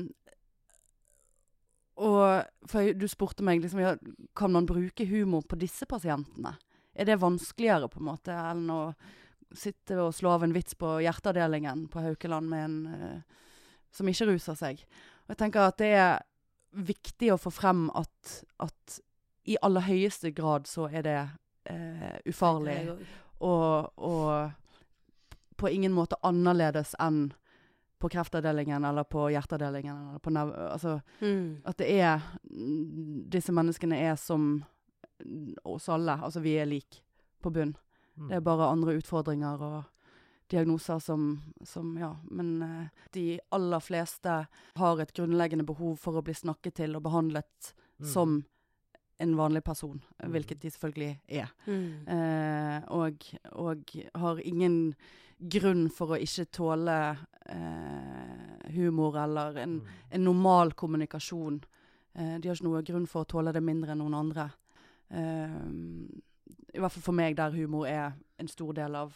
og 2.05 2.69
for 2.71 2.95
du 2.99 3.07
spurte 3.11 3.45
meg 3.47 3.63
liksom, 3.63 3.83
ja, 3.83 3.95
kan 4.37 4.53
man 4.53 4.67
bruke 4.67 5.07
humor 5.07 5.45
på 5.47 5.59
disse 5.61 5.87
pasientene. 5.87 6.57
Er 6.95 7.07
det 7.07 7.21
vanskeligere 7.23 7.89
på 7.91 8.01
en 8.01 8.09
måte 8.09 8.35
enn 8.35 8.67
å 8.71 8.81
sitte 9.55 10.01
og 10.03 10.15
slå 10.15 10.35
av 10.35 10.47
en 10.47 10.55
vits 10.55 10.75
på 10.79 10.97
hjerteavdelingen 11.05 11.87
på 11.93 12.03
Haukeland 12.03 12.51
med 12.51 12.65
en 12.65 12.79
eh, 12.95 13.43
som 13.95 14.11
ikke 14.11 14.33
ruser 14.33 14.59
seg? 14.59 14.83
Og 15.25 15.35
jeg 15.35 15.43
tenker 15.45 15.69
at 15.69 15.79
det 15.79 15.93
er 15.95 16.25
viktig 16.75 17.31
å 17.31 17.39
få 17.39 17.53
frem 17.55 17.87
at, 17.95 18.37
at 18.63 18.99
i 19.47 19.57
aller 19.63 19.87
høyeste 19.87 20.33
grad 20.35 20.67
så 20.67 20.89
er 20.91 21.07
det 21.07 21.19
eh, 21.71 22.19
ufarlig 22.27 22.79
og, 23.45 23.93
og 23.95 24.51
på 25.65 25.71
ingen 25.73 25.93
måte 25.97 26.17
annerledes 26.23 26.93
enn 27.01 27.33
på 28.03 28.11
kreftavdelingen 28.13 28.85
eller 28.85 29.07
på 29.09 29.31
hjerteavdelingen. 29.33 29.97
Eller 30.11 30.19
på 30.21 30.33
nev 30.35 30.51
altså, 30.69 30.99
Mm. 31.23 31.63
at 31.65 31.79
det 31.81 31.89
er 32.01 32.21
mm, 32.51 33.25
Disse 33.33 33.53
menneskene 33.55 33.97
er 34.11 34.17
som 34.21 34.65
mm, 35.25 35.55
oss 35.65 35.89
alle. 35.89 36.19
Altså 36.21 36.41
vi 36.45 36.57
er 36.61 36.67
like 36.69 37.01
på 37.43 37.51
bunn. 37.55 37.75
Mm. 38.17 38.29
Det 38.29 38.37
er 38.37 38.41
bare 38.45 38.69
andre 38.73 38.99
utfordringer 38.99 39.63
og 39.63 39.85
diagnoser 40.53 40.99
som, 41.01 41.41
som 41.65 41.97
Ja. 41.99 42.13
Men 42.31 42.63
eh, 42.63 42.89
de 43.13 43.39
aller 43.51 43.81
fleste 43.81 44.47
har 44.77 45.01
et 45.01 45.13
grunnleggende 45.17 45.65
behov 45.67 45.97
for 45.99 46.19
å 46.21 46.23
bli 46.23 46.35
snakket 46.35 46.75
til 46.83 46.97
og 46.97 47.03
behandlet 47.09 47.73
Mm. 48.01 48.07
som 48.11 48.45
en 49.21 49.37
vanlig 49.37 49.63
person, 49.65 50.01
Mm. 50.23 50.31
hvilket 50.33 50.61
de 50.61 50.71
selvfølgelig 50.71 51.21
er. 51.29 51.49
Mm. 51.67 52.09
Eh, 52.09 52.83
og, 52.91 53.15
og 53.53 53.85
har 54.15 54.41
ingen 54.45 54.95
grunn 55.39 55.89
for 55.91 56.15
å 56.15 56.21
ikke 56.21 56.47
tåle 56.53 56.99
eh, 57.47 58.71
humor 58.75 59.17
eller 59.21 59.57
en, 59.63 59.81
Mm. 59.81 59.87
en 60.11 60.25
normal 60.25 60.73
kommunikasjon. 60.73 61.61
Eh, 62.15 62.39
de 62.39 62.49
har 62.49 62.55
ikke 62.57 62.65
noe 62.65 62.83
grunn 62.83 63.07
for 63.07 63.25
å 63.25 63.29
tåle 63.29 63.53
det 63.53 63.63
mindre 63.63 63.93
enn 63.93 63.99
noen 63.99 64.15
andre. 64.15 64.51
Eh, 65.11 65.61
I 66.75 66.79
hvert 66.81 66.93
fall 66.93 67.03
for 67.03 67.13
meg, 67.13 67.37
der 67.37 67.51
humor 67.53 67.87
er 67.87 68.13
en 68.39 68.49
stor 68.49 68.73
del 68.73 68.95
av 68.97 69.13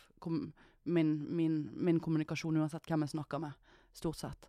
min, 0.85 1.27
min, 1.37 1.71
min 1.75 1.99
kommunikasjon, 2.01 2.57
uansett 2.57 2.87
hvem 2.87 3.01
jeg 3.03 3.11
snakker 3.17 3.41
med. 3.41 3.53
Stort 3.93 4.17
sett. 4.17 4.49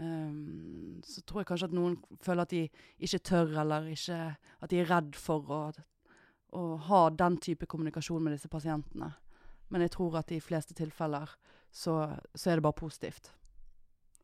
Um, 0.00 1.00
så 1.02 1.22
tror 1.26 1.40
jeg 1.40 1.46
kanskje 1.46 1.64
at 1.64 1.72
noen 1.74 1.96
føler 2.22 2.42
at 2.42 2.50
de 2.50 2.68
ikke 3.00 3.18
tør, 3.18 3.48
eller 3.60 3.88
ikke 3.90 4.36
At 4.62 4.70
de 4.70 4.78
er 4.78 4.86
redd 4.86 5.16
for 5.16 5.40
å, 5.50 5.72
å 6.54 6.76
ha 6.76 7.00
den 7.10 7.36
type 7.42 7.66
kommunikasjon 7.66 8.22
med 8.22 8.32
disse 8.36 8.48
pasientene. 8.48 9.12
Men 9.68 9.84
jeg 9.84 9.92
tror 9.96 10.18
at 10.20 10.32
i 10.32 10.40
fleste 10.40 10.74
tilfeller 10.74 11.28
så, 11.74 11.98
så 12.34 12.50
er 12.50 12.58
det 12.58 12.64
bare 12.64 12.78
positivt. 12.78 13.32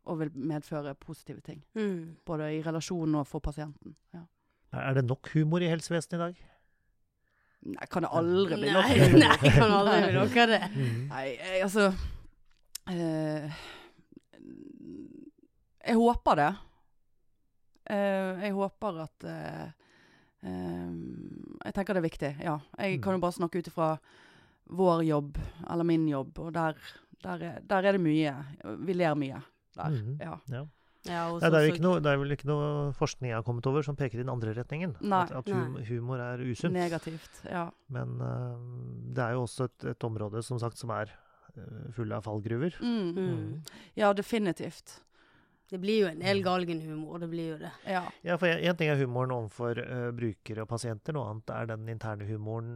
Og 0.09 0.19
vil 0.21 0.33
medføre 0.37 0.95
positive 1.01 1.41
ting. 1.45 1.63
Mm. 1.77 2.17
Både 2.27 2.51
i 2.57 2.63
relasjonen 2.65 3.21
og 3.21 3.27
for 3.29 3.45
pasienten. 3.45 3.97
Ja. 4.15 4.25
Er 4.75 4.97
det 4.99 5.05
nok 5.07 5.31
humor 5.35 5.63
i 5.63 5.71
helsevesenet 5.71 6.19
i 6.19 6.23
dag? 6.25 6.43
Nei, 7.65 7.87
kan 7.89 8.05
det 8.05 8.11
aldri 8.13 8.59
bli 8.61 8.73
nok? 8.75 8.91
nei, 8.91 9.07
nei 9.23 9.53
kan 9.55 9.73
aldri 9.73 10.01
bli 10.03 10.17
nok 10.19 10.37
av 10.43 10.51
det. 10.53 10.63
Mm. 10.75 10.99
Nei, 11.09 11.25
jeg, 11.39 11.63
altså 11.65 11.87
eh, 12.93 13.63
Jeg 15.87 15.97
håper 16.01 16.41
det. 16.41 16.51
Eh, 17.95 18.43
jeg 18.45 18.53
håper 18.57 19.01
at 19.05 19.27
eh, 19.29 19.65
eh, 20.49 20.93
Jeg 21.65 21.75
tenker 21.77 21.97
det 21.97 22.03
er 22.03 22.09
viktig, 22.09 22.33
ja. 22.45 22.59
Jeg 22.81 23.01
kan 23.05 23.17
jo 23.17 23.23
bare 23.25 23.37
snakke 23.39 23.61
ut 23.61 23.69
ifra 23.73 23.95
vår 24.71 25.05
jobb, 25.05 25.39
eller 25.71 25.85
min 25.85 26.07
jobb, 26.09 26.39
og 26.39 26.55
der, 26.55 26.79
der, 27.25 27.43
er, 27.43 27.61
der 27.69 27.91
er 27.91 27.99
det 27.99 28.01
mye. 28.01 28.33
Vi 28.87 28.97
ler 28.97 29.19
mye 29.19 29.43
der. 29.77 29.91
Mhm. 29.91 30.17
Ja. 30.21 30.39
Ja. 30.49 30.65
Ja, 31.05 31.27
Nei, 31.37 31.51
det, 31.53 31.59
er 31.59 31.67
jo 31.67 31.73
ikke 31.75 31.85
noe, 31.85 32.01
det 32.01 32.09
er 32.09 32.17
vel 32.17 32.33
ikke 32.33 32.47
noe 32.49 32.69
forskning 32.97 33.29
jeg 33.29 33.37
har 33.37 33.45
kommet 33.45 33.67
over 33.69 33.85
som 33.85 33.97
peker 33.99 34.17
i 34.17 34.23
den 34.23 34.33
andre 34.33 34.55
retningen. 34.57 34.95
Nei. 35.05 35.19
at 35.27 35.35
at 35.37 35.51
hum, 35.53 35.75
humor 35.85 36.23
er 36.25 36.41
usunt. 36.41 36.73
Negativt. 36.73 37.43
Ja. 37.45 37.67
Men 37.93 38.15
uh, 38.25 38.57
det 39.13 39.21
er 39.21 39.35
jo 39.37 39.43
også 39.45 39.69
et, 39.69 39.85
et 39.93 40.07
område 40.09 40.41
som 40.47 40.57
sagt 40.63 40.81
som 40.81 40.95
er 40.97 41.13
uh, 41.59 41.91
full 41.93 42.15
av 42.17 42.25
fallgruver. 42.25 42.79
Mm. 42.81 43.11
Mm. 43.21 43.77
ja, 44.01 44.15
definitivt. 44.17 44.97
Det 45.71 45.79
blir 45.81 46.01
jo 46.03 46.07
en 46.11 46.19
del 46.21 46.43
galgenhumor, 46.45 47.19
det 47.23 47.29
blir 47.33 47.49
jo 47.55 47.59
det. 47.59 47.71
Ja. 47.89 48.03
Ja, 48.23 48.37
for 48.39 48.47
én 48.53 48.77
ting 48.77 48.91
er 48.93 48.97
humoren 49.01 49.33
overfor 49.33 49.79
uh, 49.81 50.11
brukere 50.13 50.63
og 50.63 50.69
pasienter, 50.69 51.13
noe 51.17 51.31
annet 51.31 51.51
er 51.51 51.67
den 51.73 51.89
interne 51.89 52.27
humoren 52.29 52.75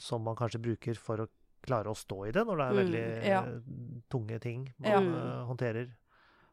som 0.00 0.22
man 0.22 0.36
kanskje 0.38 0.60
bruker 0.62 0.94
for 0.94 1.24
å 1.24 1.28
klare 1.66 1.90
å 1.90 1.96
stå 1.98 2.20
i 2.28 2.30
det 2.32 2.44
når 2.46 2.56
det 2.60 2.66
er 2.68 2.72
Mm, 2.72 2.78
veldig 2.78 3.26
ja. 3.26 3.40
øh, 3.42 4.02
tunge 4.08 4.38
ting 4.40 4.68
man 4.78 4.90
Ja. 4.92 5.00
øh, 5.00 5.46
håndterer 5.50 5.88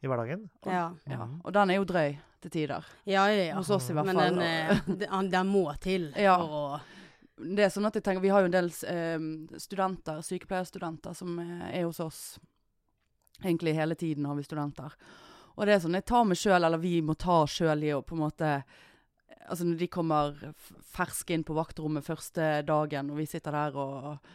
i 0.01 0.08
hverdagen. 0.08 0.50
Ja. 0.65 0.94
ja. 1.06 1.18
Mhm. 1.25 1.42
Og 1.46 1.54
den 1.54 1.70
er 1.70 1.75
jo 1.75 1.86
drøy 1.86 2.18
til 2.42 2.51
tider. 2.51 2.86
Ja, 3.06 3.27
ja, 3.30 3.44
ja. 3.51 3.56
Hos 3.56 3.70
oss 3.70 3.89
i 3.89 3.94
hvert 3.94 4.06
Men 4.06 4.15
fall. 4.15 4.39
eh, 4.42 4.82
den, 4.88 5.30
den 5.32 5.48
må 5.48 5.68
til 5.80 6.12
Ja. 6.18 6.36
for 6.38 6.50
å 6.50 6.82
Det 7.38 7.60
er 7.65 7.70
sånn 7.70 7.86
at 7.86 7.94
jeg 7.94 8.04
tenker, 8.04 8.22
Vi 8.22 8.30
har 8.30 8.42
jo 8.42 8.46
en 8.46 8.51
del 8.58 8.72
eh, 8.88 9.58
studenter, 9.60 10.22
sykepleierstudenter 10.25 11.13
som 11.13 11.38
eh, 11.39 11.80
er 11.80 11.86
hos 11.86 12.00
oss. 12.00 12.39
Egentlig 13.44 13.74
hele 13.75 13.96
tiden 13.96 14.25
har 14.25 14.36
vi 14.36 14.44
studenter. 14.44 14.94
Og 15.56 15.66
det 15.66 15.76
er 15.76 15.84
sånn, 15.84 15.98
jeg 15.98 16.08
tar 16.10 16.26
meg 16.28 16.40
sjøl, 16.40 16.60
eller 16.60 16.82
vi 16.82 16.98
må 17.06 17.16
ta 17.20 17.42
oss 17.46 17.58
sjøl 17.60 17.86
i 17.88 17.94
å 17.96 18.04
på 18.06 18.18
en 18.18 18.26
måte 18.28 18.58
Altså 19.46 19.62
når 19.62 19.78
de 19.78 19.88
kommer 19.94 20.32
ferske 20.90 21.36
inn 21.36 21.44
på 21.46 21.54
vaktrommet 21.54 22.02
første 22.02 22.64
dagen, 22.66 23.12
og 23.14 23.20
vi 23.20 23.28
sitter 23.30 23.54
der 23.54 23.76
og, 23.78 24.32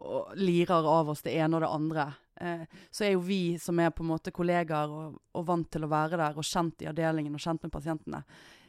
og 0.00 0.30
lirer 0.40 0.88
av 0.88 1.10
oss 1.12 1.20
det 1.20 1.34
ene 1.36 1.58
og 1.58 1.60
det 1.66 1.68
andre, 1.68 2.06
eh, 2.40 2.62
så 2.88 3.04
er 3.04 3.12
jo 3.12 3.26
vi 3.26 3.58
som 3.60 3.82
er 3.84 3.92
på 3.92 4.00
en 4.00 4.08
måte 4.14 4.32
kollegaer 4.32 4.88
og, 4.88 5.18
og 5.36 5.44
vant 5.50 5.68
til 5.68 5.84
å 5.84 5.90
være 5.92 6.16
der, 6.16 6.40
og 6.40 6.48
kjent 6.48 6.80
i 6.80 6.88
avdelingen 6.88 7.36
og 7.36 7.44
kjent 7.44 7.66
med 7.66 7.74
pasientene, 7.76 8.22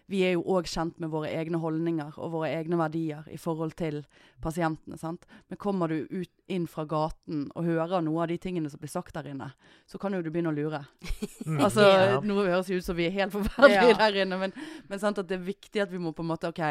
vi 0.08 0.20
er 0.22 0.36
jo 0.36 0.44
òg 0.54 0.68
kjent 0.70 1.00
med 1.02 1.10
våre 1.10 1.32
egne 1.34 1.58
holdninger 1.58 2.18
og 2.22 2.32
våre 2.36 2.52
egne 2.54 2.78
verdier 2.78 3.26
i 3.34 3.38
forhold 3.42 3.74
til 3.80 4.04
pasientene. 4.44 5.00
sant? 5.02 5.26
Men 5.50 5.58
kommer 5.58 5.90
du 5.90 6.06
ut, 6.12 6.30
inn 6.48 6.68
fra 6.70 6.84
gaten 6.86 7.48
og 7.56 7.66
hører 7.66 8.04
noe 8.06 8.22
av 8.22 8.30
de 8.30 8.38
tingene 8.38 8.70
som 8.70 8.78
blir 8.80 8.92
sagt 8.94 9.16
der 9.18 9.32
inne, 9.32 9.48
så 9.90 9.98
kan 9.98 10.14
jo 10.14 10.22
du 10.22 10.30
begynne 10.30 10.52
å 10.54 10.56
lure. 10.56 10.84
Mm. 11.46 11.58
Altså, 11.58 11.82
Ja. 11.90 12.20
Nå 12.22 12.36
høres 12.44 12.68
det 12.70 12.78
ut 12.78 12.86
som 12.86 12.96
vi 13.00 13.08
er 13.08 13.16
helt 13.18 13.34
forferdelige 13.38 13.96
Ja. 13.96 13.98
der 14.04 14.22
inne, 14.26 14.38
men, 14.38 14.54
men 14.90 15.02
sant 15.02 15.18
det 15.18 15.40
er 15.40 15.42
viktig 15.48 15.82
at 15.82 15.92
vi 15.92 15.98
må 15.98 16.14
på 16.14 16.22
en 16.22 16.30
måte 16.36 16.50
OK, 16.54 16.62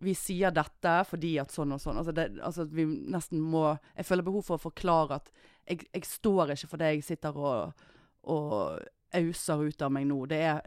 vi 0.00 0.14
sier 0.16 0.52
dette 0.52 0.92
fordi 1.08 1.34
at 1.40 1.52
sånn 1.52 1.72
og 1.76 1.80
sånn. 1.80 1.96
Altså, 2.00 2.12
det, 2.16 2.28
altså 2.44 2.64
vi 2.68 2.84
nesten 2.84 3.40
må 3.40 3.78
Jeg 3.96 4.06
føler 4.08 4.24
behov 4.24 4.44
for 4.46 4.56
å 4.56 4.64
forklare 4.68 5.16
at 5.20 5.32
jeg, 5.68 5.84
jeg 5.92 6.04
står 6.08 6.54
ikke 6.54 6.68
for 6.72 6.80
det 6.80 6.92
jeg 6.94 7.04
sitter 7.04 7.36
og, 7.36 7.84
og 8.24 8.80
auser 9.16 9.64
ut 9.66 9.82
av 9.82 9.90
meg 9.92 10.06
nå. 10.08 10.22
Det 10.30 10.38
er, 10.46 10.60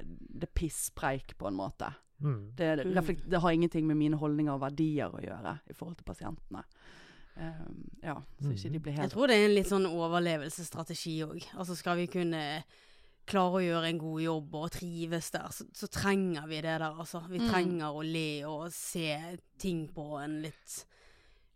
det 0.44 0.50
er 0.52 0.56
pisspreik, 0.60 1.34
på 1.40 1.48
en 1.50 1.58
måte. 1.58 1.90
Mm. 2.24 2.52
Det, 2.56 2.68
det, 2.84 3.16
det 3.32 3.40
har 3.44 3.52
ingenting 3.56 3.88
med 3.88 3.98
mine 4.00 4.20
holdninger 4.20 4.54
og 4.54 4.62
verdier 4.64 5.12
å 5.12 5.24
gjøre 5.24 5.58
i 5.72 5.76
forhold 5.76 5.98
til 6.00 6.08
pasientene. 6.08 6.62
Um, 7.34 7.88
ja, 8.06 8.14
så 8.44 8.52
ikke 8.54 8.70
de 8.70 8.80
blir 8.86 9.00
Jeg 9.02 9.10
tror 9.10 9.28
det 9.32 9.36
er 9.40 9.48
en 9.48 9.56
litt 9.58 9.70
sånn 9.72 9.88
overlevelsesstrategi 9.90 11.16
òg. 11.26 11.40
Altså 11.58 11.76
skal 11.80 11.98
vi 11.98 12.08
kunne 12.14 12.42
klare 13.26 13.58
å 13.58 13.64
gjøre 13.64 13.90
en 13.90 14.00
god 14.02 14.22
jobb 14.22 14.56
og 14.60 14.72
trives 14.76 15.30
der, 15.34 15.48
så, 15.56 15.66
så 15.74 15.88
trenger 15.92 16.46
vi 16.52 16.58
det 16.62 16.74
der, 16.76 16.84
altså. 16.92 17.24
Vi 17.32 17.40
Mm. 17.40 17.50
trenger 17.50 17.96
å 17.96 18.04
le 18.04 18.44
og 18.46 18.66
se 18.76 19.16
ting 19.58 19.88
på 19.96 20.20
en 20.20 20.42
litt 20.44 20.86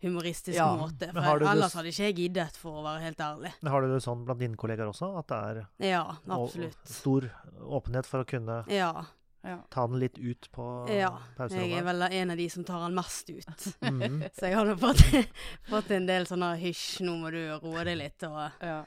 humoristisk 0.03 0.55
Ja. 0.57 0.67
måte. 0.77 1.11
For 1.13 1.39
det 1.39 1.47
ellers 1.49 1.71
s- 1.71 1.77
hadde 1.79 1.87
ikke 1.91 2.05
jeg 2.05 2.15
giddet, 2.15 2.57
for 2.57 2.71
å 2.81 2.83
være 2.85 3.01
helt 3.01 3.17
ærlig. 3.17 3.51
Har 3.67 3.81
du 3.81 3.87
det 3.93 4.03
sånn 4.03 4.25
blant 4.25 4.39
dine 4.39 4.55
kollegaer 4.55 4.89
også? 4.91 5.17
At 5.17 5.27
det 5.27 5.37
er 5.37 5.67
Ja, 5.89 6.03
absolutt. 6.29 6.77
stor 6.87 7.29
åpenhet 7.61 8.05
for 8.05 8.23
å 8.23 8.27
kunne 8.27 8.65
Ja. 8.69 9.05
ja. 9.43 9.57
ta 9.71 9.87
den 9.87 9.99
litt 9.99 10.17
ut 10.19 10.49
på 10.53 10.87
ja. 10.89 11.17
Jeg 11.49 11.71
er 11.79 11.83
vel 11.83 12.01
en 12.03 12.31
av 12.31 12.37
de 12.37 12.47
som 12.49 12.63
tar 12.63 12.79
den 12.85 12.95
mest 12.95 13.29
ut. 13.29 13.45
Mhm. 13.81 14.21
Så 14.37 14.41
jeg 14.41 14.53
har 14.55 14.65
nå 14.65 14.77
fått, 14.77 15.01
fått 15.69 15.91
en 15.91 16.05
del 16.05 16.25
sånne 16.25 16.57
hysj, 16.59 17.01
nå 17.01 17.17
må 17.19 17.31
du 17.31 17.57
roe 17.67 17.83
deg 17.83 17.97
litt. 17.97 18.23
Og, 18.23 18.51
ja. 18.61 18.83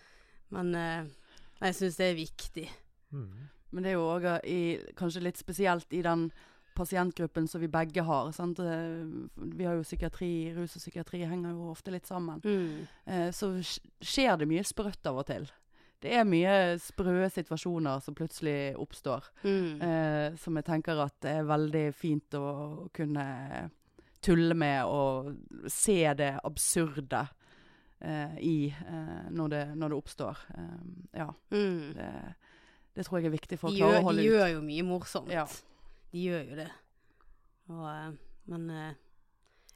men 0.51 0.75
eh, 0.75 1.05
jeg 1.63 1.75
syns 1.75 1.97
det 1.97 2.13
er 2.13 2.15
viktig. 2.15 2.69
Mm. 3.13 3.49
Men 3.73 3.83
det 3.83 3.91
er 3.93 3.95
jo 3.99 4.07
òg 4.19 4.95
kanskje 4.97 5.23
litt 5.23 5.37
spesielt 5.39 5.87
i 5.93 6.03
den 6.03 6.31
pasientgruppen 6.75 7.49
som 7.49 7.61
vi 7.61 7.69
begge 7.69 8.03
har. 8.07 8.31
Sant? 8.33 8.59
Eh, 8.61 9.05
Vi 9.37 9.65
har 9.65 9.75
jo 9.75 9.83
psykiatri, 9.83 10.53
rus 10.57 10.77
og 10.77 10.83
psykiatri 10.83 11.25
henger 11.27 11.51
jo 11.55 11.71
ofte 11.71 11.91
litt 11.93 12.07
sammen. 12.07 12.41
Mm. 12.45 12.87
Eh, 13.07 13.31
Så 13.31 13.53
skjer 14.01 14.39
det 14.39 14.49
mye 14.49 14.65
sprøtt 14.65 15.07
av 15.07 15.19
og 15.19 15.27
til. 15.27 15.49
Det 16.01 16.15
er 16.17 16.25
mye 16.25 16.79
sprø 16.81 17.29
situasjoner 17.29 18.01
som 18.01 18.15
plutselig 18.15 18.75
oppstår. 18.81 19.25
Mm. 19.45 19.83
Eh, 19.83 20.37
som 20.41 20.57
jeg 20.57 20.65
tenker 20.65 20.99
at 21.05 21.15
det 21.21 21.31
er 21.37 21.45
veldig 21.45 21.95
fint 21.95 22.31
å, 22.35 22.89
kunne 22.93 23.71
tulle 24.23 24.55
med 24.55 24.85
og 24.85 25.37
se 25.69 25.99
det 26.15 26.35
absurde 26.45 27.27
eh, 28.01 28.35
i 28.41 28.75
når, 29.31 29.49
det, 29.49 29.63
når 29.77 29.89
det 29.89 29.97
oppstår. 29.97 30.39
Ja, 31.17 31.29
Mm. 31.51 31.95
det, 31.95 32.35
det 32.97 33.05
tror 33.07 33.21
jeg 33.21 33.27
er 33.31 33.37
viktig 33.39 33.59
for 33.59 33.71
å 33.71 33.77
klare 33.77 34.01
å 34.01 34.03
holde 34.09 34.21
ut. 34.21 34.25
de 34.25 34.31
gjør 34.33 34.49
jo 34.55 34.61
mye 34.63 34.83
morsomt. 34.85 35.31
Ja. 35.33 35.47
De 36.13 36.25
gjør 36.27 36.49
jo 36.51 36.57
det. 36.63 36.71
Og, 37.71 37.85
eh, 37.87 38.11
Men 38.51 38.71
eh, 38.71 38.95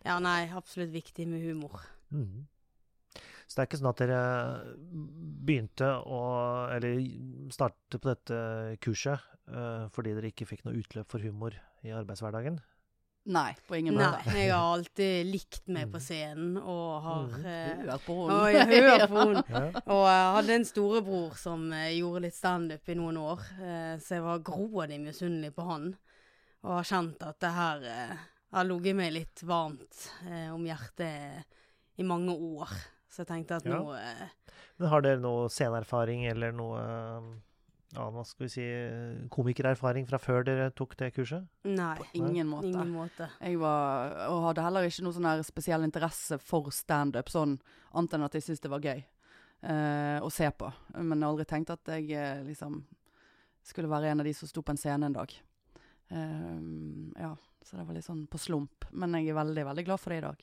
ja, 0.05 0.19
nei, 0.19 0.49
absolutt 0.51 0.91
viktig 0.93 1.27
med 1.31 1.41
humor. 1.47 1.81
Mm. 2.11 2.47
Så 3.47 3.55
det 3.57 3.63
er 3.63 3.67
ikke 3.69 3.79
sånn 3.79 3.91
at 3.93 4.01
dere 4.01 4.21
begynte 5.45 5.89
å 6.09 6.21
Eller 6.75 7.01
startet 7.53 8.01
på 8.01 8.09
dette 8.11 8.39
kurset 8.83 9.21
eh, 9.53 9.85
fordi 9.95 10.15
dere 10.17 10.31
ikke 10.33 10.47
fikk 10.49 10.65
noe 10.67 10.79
utløp 10.81 11.11
for 11.13 11.21
humor 11.23 11.57
i 11.85 11.93
arbeidshverdagen? 11.95 12.57
Nei, 13.25 13.55
på 13.65 13.79
ingen 13.79 13.95
måte. 13.97 14.19
Nei, 14.29 14.43
jeg 14.43 14.51
har 14.53 14.75
alltid 14.75 15.29
likt 15.31 15.69
meg 15.73 15.87
på 15.93 15.97
Mm. 15.97 16.05
scenen 16.05 16.57
og 16.61 17.03
har 17.03 17.23
Mm. 17.29 17.45
eh, 17.89 17.99
på 18.07 18.17
og 18.25 18.33
henne. 18.33 18.73
jeg 18.73 18.83
hører 18.83 19.07
på 19.09 19.21
henne. 19.23 19.45
Ja. 19.55 19.81
Og 19.87 20.03
jeg 20.09 20.35
hadde 20.37 20.55
en 20.59 20.65
storebror 20.69 21.37
som 21.41 21.71
gjorde 21.71 22.21
litt 22.27 22.35
standup 22.37 22.89
i 22.89 22.95
noen 22.99 23.17
år, 23.17 23.41
så 24.01 24.09
jeg 24.19 24.23
var 24.27 24.39
grådig 24.45 25.01
misunnelig 25.01 25.55
på 25.57 25.65
han. 25.71 25.95
Og 26.65 26.73
har 26.79 26.87
kjent 26.89 27.23
at 27.27 27.39
det 27.45 27.53
her 27.53 27.85
eh, 27.91 28.23
har 28.57 28.65
ligget 28.69 28.97
meg 28.97 29.13
litt 29.13 29.43
varmt 29.45 30.07
eh, 30.25 30.49
om 30.55 30.65
hjertet 30.65 31.45
i 32.01 32.07
mange 32.09 32.33
år. 32.35 32.73
Så 33.13 33.23
jeg 33.23 33.31
tenkte 33.31 33.61
at 33.61 33.67
Ja. 33.69 33.79
nå 33.79 33.93
eh, 33.99 34.29
Men 34.81 34.89
har 34.91 35.05
dere 35.05 35.21
noe 35.23 35.49
sceneerfaring 35.53 36.25
eller 36.31 36.55
noe 36.57 36.81
ja, 37.95 38.09
hva 38.11 38.25
skal 38.27 38.47
vi 38.47 38.51
si, 38.51 38.65
komikererfaring 39.31 40.07
fra 40.09 40.19
før 40.19 40.43
dere 40.49 40.71
tok 40.75 40.97
det 40.99 41.13
kurset? 41.15 41.45
Nei. 41.69 41.95
På 42.01 42.09
ingen 42.19 42.49
måte. 42.51 42.67
Ingen 42.73 42.91
måte. 42.91 43.29
Jeg 43.39 43.61
var, 43.63 44.17
og 44.33 44.49
hadde 44.49 44.65
heller 44.67 44.89
ikke 44.89 45.05
noe 45.07 45.15
sånn 45.15 45.29
her 45.29 45.45
spesiell 45.47 45.87
interesse 45.87 46.41
for 46.43 46.73
standup, 46.75 47.31
sånn 47.31 47.55
annet 47.95 48.17
enn 48.19 48.27
at 48.27 48.35
jeg 48.35 48.49
syntes 48.49 48.65
det 48.65 48.73
var 48.73 48.83
gøy 48.83 48.99
eh, 48.99 50.19
å 50.19 50.31
se 50.35 50.51
på. 50.51 50.73
Men 50.97 51.21
jeg 51.21 51.23
har 51.29 51.31
aldri 51.37 51.47
tenkt 51.55 51.71
at 51.71 51.93
jeg 51.95 52.11
eh, 52.19 52.43
liksom 52.49 52.81
skulle 53.65 53.93
være 53.93 54.11
en 54.11 54.25
av 54.25 54.27
de 54.27 54.35
som 54.37 54.51
sto 54.51 54.65
på 54.67 54.75
en 54.75 54.81
scene 54.81 55.07
en 55.07 55.15
dag. 55.21 55.31
Eh, 56.09 57.21
ja, 57.21 57.35
så 57.65 57.79
det 57.79 57.87
var 57.87 57.97
litt 57.97 58.07
sånn 58.07 58.27
på 58.31 58.41
slump. 58.41 58.89
Men 58.93 59.17
jeg 59.19 59.33
er 59.33 59.39
veldig, 59.39 59.69
veldig 59.71 59.87
glad 59.87 60.03
for 60.03 60.15
det 60.15 60.21
i 60.21 60.27
dag. 60.27 60.43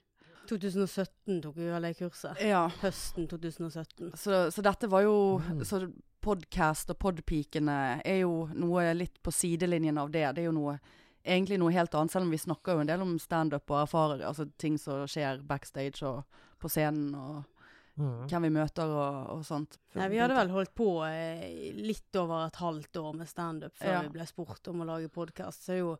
2017 0.49 1.41
tok 1.43 1.59
jeg 1.61 1.73
vel 1.73 1.85
det 1.87 1.93
kurset. 1.99 2.39
Ja, 2.43 2.65
Høsten 2.81 3.27
2017. 3.29 4.15
så, 4.19 4.47
så 4.51 4.63
dette 4.65 4.89
var 4.91 5.05
jo 5.05 5.13
mm. 5.39 5.61
Så 5.67 5.85
podcast 6.21 6.91
og 6.93 6.99
podpikene 7.01 8.01
er 8.05 8.19
jo 8.23 8.49
noe 8.53 8.91
litt 8.93 9.21
på 9.23 9.33
sidelinjen 9.33 9.97
av 9.97 10.11
det. 10.13 10.27
Det 10.35 10.43
er 10.43 10.49
jo 10.49 10.57
noe 10.57 10.75
egentlig 11.21 11.57
noe 11.61 11.73
helt 11.73 11.93
annet, 11.97 12.13
selv 12.13 12.27
om 12.27 12.33
vi 12.33 12.41
snakker 12.41 12.75
jo 12.75 12.83
en 12.83 12.89
del 12.89 13.01
om 13.03 13.15
standup 13.21 13.69
og 13.69 13.83
erfarer, 13.83 14.23
altså 14.25 14.47
ting 14.61 14.77
som 14.81 15.05
skjer 15.09 15.41
backstage 15.45 16.01
og 16.05 16.23
på 16.61 16.69
scenen, 16.69 17.13
og 17.17 17.60
Mhm. 17.99 18.27
hvem 18.31 18.41
vi 18.47 18.49
møter 18.55 18.87
og, 18.95 19.29
og 19.35 19.41
sånt. 19.45 19.77
Nei, 19.99 20.07
vi 20.13 20.17
hadde 20.21 20.35
vel 20.37 20.49
holdt 20.53 20.73
på 20.75 20.89
eh, 21.09 21.71
litt 21.75 22.15
over 22.15 22.45
et 22.47 22.55
halvt 22.61 22.97
år 23.01 23.13
med 23.19 23.27
standup 23.29 23.75
før 23.77 23.91
Ja. 23.97 24.01
vi 24.07 24.13
ble 24.15 24.25
spurt 24.29 24.67
om 24.71 24.81
å 24.81 24.87
lage 24.87 25.09
podkast. 25.11 25.63
Så 25.65 25.73
det 25.73 25.75
er 25.75 25.83
jo 25.83 25.97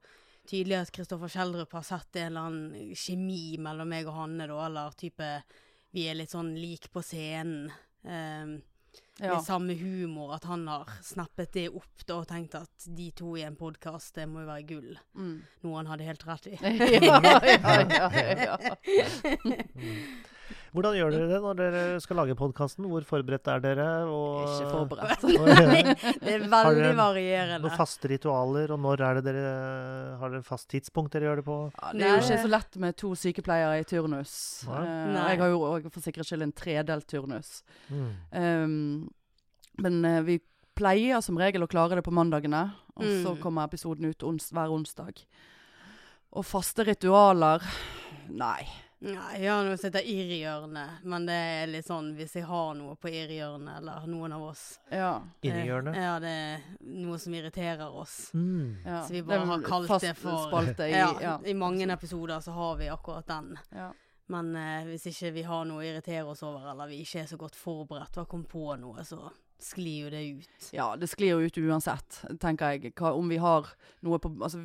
tydelig 0.47 0.79
at 0.81 0.91
Kristoffer 0.95 1.29
Schjelderup 1.29 1.71
har 1.77 1.83
sett 1.85 2.15
en 2.15 2.27
eller 2.31 2.47
annen 2.47 2.95
kjemi 2.95 3.57
mellom 3.61 3.87
meg 3.91 4.07
og 4.07 4.15
Hanne, 4.15 4.47
da, 4.47 4.65
eller 4.65 4.91
type 4.97 5.43
Vi 5.93 6.05
er 6.07 6.15
litt 6.15 6.31
sånn 6.31 6.53
lik 6.55 6.87
på 6.91 7.03
scenen. 7.03 7.71
Um, 8.03 8.61
Ja. 9.21 9.35
Med 9.35 9.43
samme 9.45 9.73
humor, 9.77 10.33
at 10.35 10.43
han 10.49 10.65
har 10.67 10.87
snappet 11.03 11.51
det 11.53 11.67
opp 11.69 12.03
da, 12.07 12.15
og 12.21 12.27
tenkt 12.27 12.55
at 12.57 12.85
de 12.87 13.11
to 13.11 13.35
i 13.37 13.43
en 13.45 13.55
podkast, 13.55 14.15
det 14.15 14.25
må 14.27 14.41
jo 14.41 14.47
være 14.47 14.65
gull. 14.67 14.97
Mm. 15.15 15.43
Noe 15.63 15.75
han 15.77 15.85
hadde 15.91 16.07
helt 16.07 16.25
rett 16.27 16.47
i. 16.47 16.57
ja, 17.05 17.19
ja, 17.21 18.09
ja, 18.09 18.47
ja. 18.49 18.57
Hvordan 20.75 20.95
gjør 20.97 21.11
dere 21.15 21.27
det 21.31 21.39
når 21.43 21.57
dere 21.59 21.83
skal 22.03 22.19
lage 22.21 22.35
podkasten? 22.39 22.87
Hvor 22.91 23.05
forberedt 23.07 23.47
er 23.53 23.63
dere? 23.63 23.87
Og, 24.09 24.43
Ikke 24.47 24.69
forberedt. 24.71 25.25
Det 26.21 26.33
er 26.35 26.45
Har 26.45 26.67
veldig 26.67 26.83
dere 26.83 26.97
varierende. 26.99 27.59
Noen 27.65 27.77
faste 27.79 28.11
ritualer, 28.11 28.71
og 28.75 28.79
når 28.83 29.03
er 29.07 29.19
det 29.19 29.23
dere 29.29 29.53
Har 30.21 30.33
dere 30.35 30.43
fast 30.47 30.69
tidspunkt 30.73 31.13
dere 31.15 31.29
gjør 31.29 31.41
det 31.41 31.45
på? 31.47 31.57
Ja, 31.81 31.91
det 31.93 32.05
er 32.07 32.13
jo 32.15 32.21
ikke 32.27 32.41
så 32.45 32.51
lett 32.55 32.77
med 32.85 32.97
to 33.01 33.13
sykepleiere 33.15 33.79
i 33.81 33.87
turnus. 33.89 34.35
Nei. 34.69 34.81
Eh, 34.85 35.07
Nei. 35.15 35.25
jeg 35.33 35.41
har 35.43 35.53
jo 35.55 35.63
òg 35.71 35.89
for 35.91 36.01
sikkerhets 36.05 36.31
skyld 36.33 36.47
en 36.47 36.55
tredelt 36.57 37.07
turnus. 37.11 37.51
Mm. 37.89 38.07
Um, 38.31 39.09
men 39.81 40.01
eh, 40.05 40.21
vi 40.27 40.39
pleier 40.77 41.21
som 41.25 41.37
regel 41.39 41.63
å 41.65 41.69
klare 41.71 41.97
det 41.99 42.03
på 42.07 42.13
mandagene, 42.15 42.67
og 42.95 43.03
så 43.07 43.33
Mm. 43.35 43.41
kommer 43.41 43.67
episoden 43.67 44.05
ut 44.09 44.23
ons 44.27 44.49
hver 44.51 44.71
onsdag. 44.71 45.23
Og 46.31 46.45
faste 46.47 46.85
ritualer 46.87 47.59
Nei. 48.31 48.63
Nei, 49.01 49.39
jeg 49.41 49.49
har 49.49 49.63
noe 49.65 49.77
som 49.81 49.87
heter 49.89 50.05
irrhjørnet, 50.05 50.99
men 51.09 51.23
det 51.25 51.33
er 51.33 51.69
litt 51.71 51.87
sånn 51.87 52.11
hvis 52.13 52.35
jeg 52.37 52.45
har 52.45 52.75
noe 52.77 52.93
på 53.01 53.09
irrhjørnet, 53.09 53.79
eller 53.79 54.03
noen 54.11 54.35
av 54.35 54.43
oss. 54.51 54.65
Ja. 54.93 55.15
Eh, 55.41 55.49
Ja, 55.97 56.11
det 56.21 56.29
er 56.29 56.61
noe 56.85 57.17
som 57.17 57.33
irriterer 57.33 57.89
oss. 57.97 58.29
Mm. 58.37 58.77
ja. 58.85 58.99
Så 59.07 59.15
vi 59.15 59.23
bare 59.25 59.47
har 59.49 59.65
kalt 59.65 59.89
fast 59.89 60.05
det 60.05 60.13
for 60.19 60.45
spalte 60.45 60.85
i 60.85 60.93
ja, 60.93 61.09
ja. 61.21 61.33
I 61.49 61.55
mange 61.57 61.89
episoder 61.89 62.45
så 62.45 62.53
har 62.53 62.77
vi 62.77 62.91
akkurat 62.93 63.25
den. 63.25 63.55
Ja. 63.73 63.89
Men 64.31 64.53
eh, 64.55 64.85
hvis 64.91 65.09
ikke 65.09 65.33
vi 65.33 65.47
har 65.49 65.65
noe 65.65 65.81
å 65.81 65.87
irritere 65.89 66.27
oss 66.29 66.43
over, 66.45 66.69
eller 66.71 66.93
vi 66.93 67.01
ikke 67.01 67.23
er 67.23 67.31
så 67.33 67.41
godt 67.41 67.57
forberedt 67.57 68.15
og 68.19 68.27
har 68.27 68.29
kommet 68.29 68.53
på 68.53 68.69
noe, 68.79 69.01
så 69.03 69.17
sklir 69.61 70.05
jo 70.05 70.09
det 70.13 70.21
ut. 70.41 70.69
ja, 70.73 70.91
det 70.97 71.09
sklir 71.09 71.35
jo 71.35 71.49
ut 71.49 71.57
uansett, 71.57 72.21
tenker 72.41 72.77
jeg. 72.77 72.93
Hva, 72.97 73.15
om 73.17 73.27
vi 73.29 73.41
har 73.41 73.65
noe 74.05 74.21
på 74.21 74.31
Altså, 74.41 74.63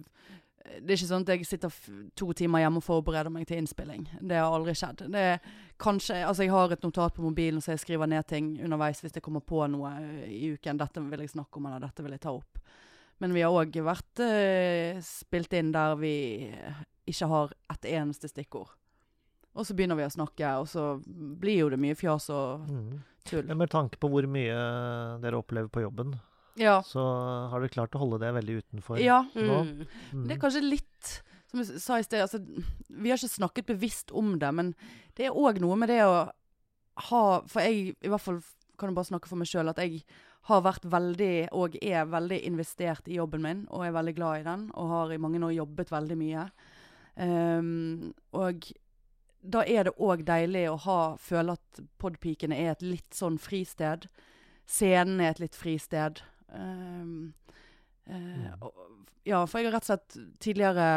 det 0.82 0.90
er 0.92 0.96
ikke 0.96 1.08
sånn 1.08 1.24
at 1.26 1.32
jeg 1.34 1.46
sitter 1.46 1.72
to 2.18 2.32
timer 2.36 2.60
hjemme 2.62 2.80
og 2.80 2.84
forbereder 2.86 3.30
meg 3.32 3.46
til 3.48 3.58
innspilling. 3.62 4.06
Det 4.20 4.36
har 4.36 4.52
aldri 4.52 4.74
skjedd. 4.76 5.06
Det 5.12 5.26
kanskje 5.78 6.22
Altså, 6.26 6.42
jeg 6.46 6.50
har 6.52 6.72
et 6.72 6.82
notat 6.82 7.14
på 7.14 7.22
mobilen 7.22 7.60
så 7.60 7.72
jeg 7.74 7.82
skriver 7.84 8.06
ned 8.10 8.26
ting 8.26 8.54
underveis 8.64 9.00
hvis 9.04 9.14
jeg 9.14 9.22
kommer 9.22 9.40
på 9.44 9.66
noe 9.68 9.90
eh, 10.00 10.26
i 10.32 10.52
uken. 10.56 10.78
Dette 10.80 11.00
vil 11.04 11.20
jeg 11.24 11.30
snakke 11.34 11.56
om, 11.60 11.66
eller 11.66 11.86
dette 11.86 12.02
vil 12.06 12.12
jeg 12.16 12.20
ta 12.26 12.32
opp. 12.36 12.58
Men 13.20 13.32
vi 13.32 13.40
har 13.40 13.50
òg 13.56 13.72
vært 13.80 14.20
uh, 14.20 14.98
spilt 15.00 15.52
inn 15.56 15.70
der 15.72 15.94
vi 15.96 16.10
ikke 17.08 17.28
har 17.30 17.52
et 17.72 17.86
eneste 17.96 18.28
stikkord. 18.28 18.74
Og 19.56 19.64
så 19.64 19.72
begynner 19.72 19.96
vi 19.96 20.04
å 20.04 20.12
snakke, 20.12 20.50
og 20.60 20.66
så 20.68 20.98
blir 21.06 21.62
jo 21.62 21.68
det 21.72 21.78
mye 21.80 21.96
fjas 21.96 22.26
og 22.28 22.66
Mm. 22.68 22.98
tull. 23.24 23.46
Mm. 23.48 23.56
med 23.56 23.70
tanke 23.72 23.96
på 23.98 24.10
hvor 24.12 24.26
mye 24.28 24.58
dere 25.22 25.38
opplever 25.40 25.68
på 25.72 25.80
jobben, 25.86 26.12
Ja. 26.56 26.80
så 26.86 27.02
har 27.52 27.60
du 27.60 27.68
klart 27.68 27.94
å 27.96 28.00
holde 28.00 28.20
det 28.22 28.32
veldig 28.38 28.60
utenfor 28.62 29.00
ja. 29.02 29.22
nå. 29.34 29.58
Mm. 29.66 29.88
Mm. 30.12 30.22
Det 30.24 30.36
er 30.36 30.40
kanskje 30.40 30.62
litt 30.64 31.10
Som 31.50 31.60
jeg 31.60 31.80
sa 31.82 31.98
i 32.00 32.06
sted, 32.06 32.22
altså, 32.24 32.40
vi 32.88 33.12
har 33.12 33.20
ikke 33.20 33.36
snakket 33.36 33.68
bevisst 33.68 34.12
om 34.16 34.38
det, 34.40 34.52
men 34.56 34.72
det 35.18 35.28
er 35.28 35.36
òg 35.36 35.60
noe 35.62 35.76
med 35.78 35.92
det 35.92 36.00
å 36.04 36.14
ha 37.10 37.24
For 37.44 37.60
jeg, 37.60 37.92
i 38.00 38.12
hvert 38.12 38.24
fall 38.24 38.40
kan 38.76 38.90
jeg 38.90 38.96
bare 38.96 39.08
snakke 39.08 39.28
for 39.30 39.40
meg 39.40 39.48
sjøl, 39.48 39.70
at 39.72 39.78
jeg 39.80 40.02
har 40.46 40.62
vært 40.62 40.84
veldig, 40.86 41.48
og 41.58 41.76
er 41.80 42.06
veldig 42.06 42.38
investert 42.46 43.08
i 43.08 43.16
jobben 43.16 43.42
min, 43.42 43.62
og 43.72 43.86
er 43.86 43.94
veldig 43.96 44.12
glad 44.14 44.40
i 44.40 44.44
den, 44.46 44.66
og 44.78 44.90
har 44.92 45.14
i 45.14 45.18
mange 45.22 45.40
år 45.42 45.54
jobbet 45.56 45.90
veldig 45.90 46.18
mye. 46.20 46.44
Um, 47.16 48.12
og 48.36 48.68
da 49.40 49.64
er 49.64 49.88
det 49.88 49.96
òg 50.02 50.22
deilig 50.28 50.66
å 50.70 50.78
ha, 50.84 51.00
føle 51.18 51.56
at 51.56 51.82
podpikene 52.02 52.58
er 52.66 52.74
et 52.74 52.84
litt 52.84 53.16
sånn 53.16 53.40
fristed. 53.42 54.06
Scenen 54.68 55.22
er 55.22 55.34
et 55.34 55.42
litt 55.42 55.58
fristed. 55.58 56.22
Mm. 56.52 57.32
og, 58.62 58.70
ja, 59.26 59.40
for 59.50 59.58
jeg 59.58 59.66
har 59.66 59.74
rett 59.74 59.88
og 59.88 59.90
slett 59.90 60.18
tidligere 60.42 60.90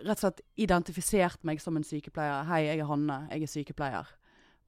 rett 0.00 0.16
og 0.16 0.22
slett 0.24 0.40
identifisert 0.60 1.42
meg 1.46 1.60
som 1.62 1.76
en 1.76 1.86
sykepleier. 1.86 2.46
Hei, 2.48 2.64
jeg 2.68 2.80
er 2.82 2.88
Hanne, 2.88 3.18
jeg 3.32 3.44
er 3.44 3.52
sykepleier. 3.52 4.10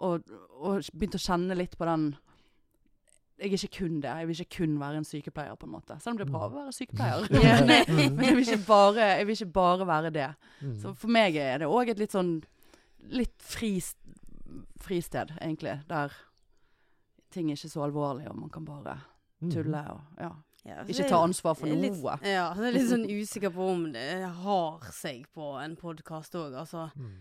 Og, 0.05 0.29
og 0.61 0.91
begynt 0.93 1.17
å 1.17 1.23
kjenne 1.23 1.57
litt 1.57 1.77
på 1.79 1.87
den 1.87 2.09
Jeg 3.39 3.49
er 3.51 3.55
ikke 3.57 3.79
kun 3.81 3.95
det. 4.03 4.11
Jeg 4.11 4.29
vil 4.29 4.41
ikke 4.45 4.59
kun 4.61 4.75
være 4.79 5.01
en 5.01 5.07
sykepleier, 5.09 5.57
på 5.59 5.67
en 5.67 5.73
måte. 5.75 5.97
Selv 6.03 6.15
om 6.15 6.19
det 6.21 6.27
er 6.27 6.35
bra 6.35 6.45
å 6.47 6.53
være 6.55 6.75
sykepleier. 6.77 7.25
Men 8.15 8.29
jeg 8.29 8.37
vil, 8.39 8.61
bare, 8.67 9.09
jeg 9.19 9.27
vil 9.27 9.39
ikke 9.41 9.57
bare 9.57 9.89
være 9.89 10.13
det. 10.15 10.29
Mm. 10.61 10.77
Så 10.83 10.93
for 10.99 11.15
meg 11.15 11.39
er 11.41 11.65
det 11.65 11.71
òg 11.71 11.91
et 11.91 12.03
litt 12.03 12.15
sånn 12.15 12.37
litt 13.15 13.35
frist, 13.43 13.99
fristed, 14.81 15.35
egentlig. 15.41 15.81
Der 15.91 16.15
ting 17.35 17.51
er 17.51 17.59
ikke 17.59 17.73
så 17.73 17.83
alvorlig, 17.89 18.29
og 18.31 18.39
man 18.39 18.53
kan 18.55 18.65
bare 18.69 19.01
Mm. 19.01 19.14
Tulle 19.41 19.85
og 19.91 20.01
ja. 20.21 20.33
Ja, 20.65 20.79
Ikke 20.89 21.03
det- 21.03 21.09
ta 21.11 21.19
ansvar 21.21 21.55
for 21.59 21.67
er 21.69 21.75
noe. 21.77 21.83
Litt, 21.83 22.23
ja, 22.25 22.47
så 22.55 22.63
jeg 22.65 22.69
er 22.71 22.73
litt 22.79 22.89
sånn 22.89 23.05
usikker 23.11 23.51
på 23.53 23.67
om 23.69 23.83
det 23.93 24.25
har 24.25 24.81
seg 24.97 25.27
på 25.35 25.51
en 25.61 25.75
podkast 25.77 26.33
òg. 26.41 26.55
Altså, 26.57 26.91
Mm. 26.97 27.19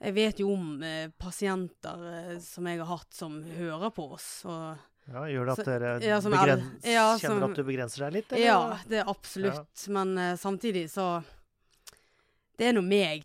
jeg 0.00 0.14
vet 0.14 0.38
jo 0.40 0.52
om 0.54 0.82
eh, 0.82 1.08
pasienter 1.20 2.32
eh, 2.32 2.38
som 2.40 2.64
jeg 2.66 2.78
har 2.80 2.86
hatt 2.86 3.12
som 3.12 3.42
hører 3.42 3.90
på 3.92 4.12
oss. 4.12 4.44
Og 4.46 4.78
Ja, 5.12 5.20
gjør 5.26 5.44
det 5.46 5.52
at 5.52 5.58
Så- 5.58 5.64
dere 5.66 6.00
ja, 6.00 6.20
som 6.20 6.32
begren 6.32 6.78
ja, 6.84 7.18
som, 7.18 7.30
kjenner 7.40 7.50
at 7.50 7.56
du 7.56 7.64
begrenser 7.64 7.98
deg 8.06 8.12
litt? 8.14 8.32
eller? 8.32 8.44
Ja, 8.46 8.78
det 8.88 8.98
er 9.00 9.04
absolutt. 9.10 9.88
Men 9.88 10.16
eh, 10.16 10.36
samtidig 10.36 10.88
så 10.88 11.22
Det 12.56 12.68
er 12.68 12.72
nå 12.72 12.82
meg. 12.86 13.24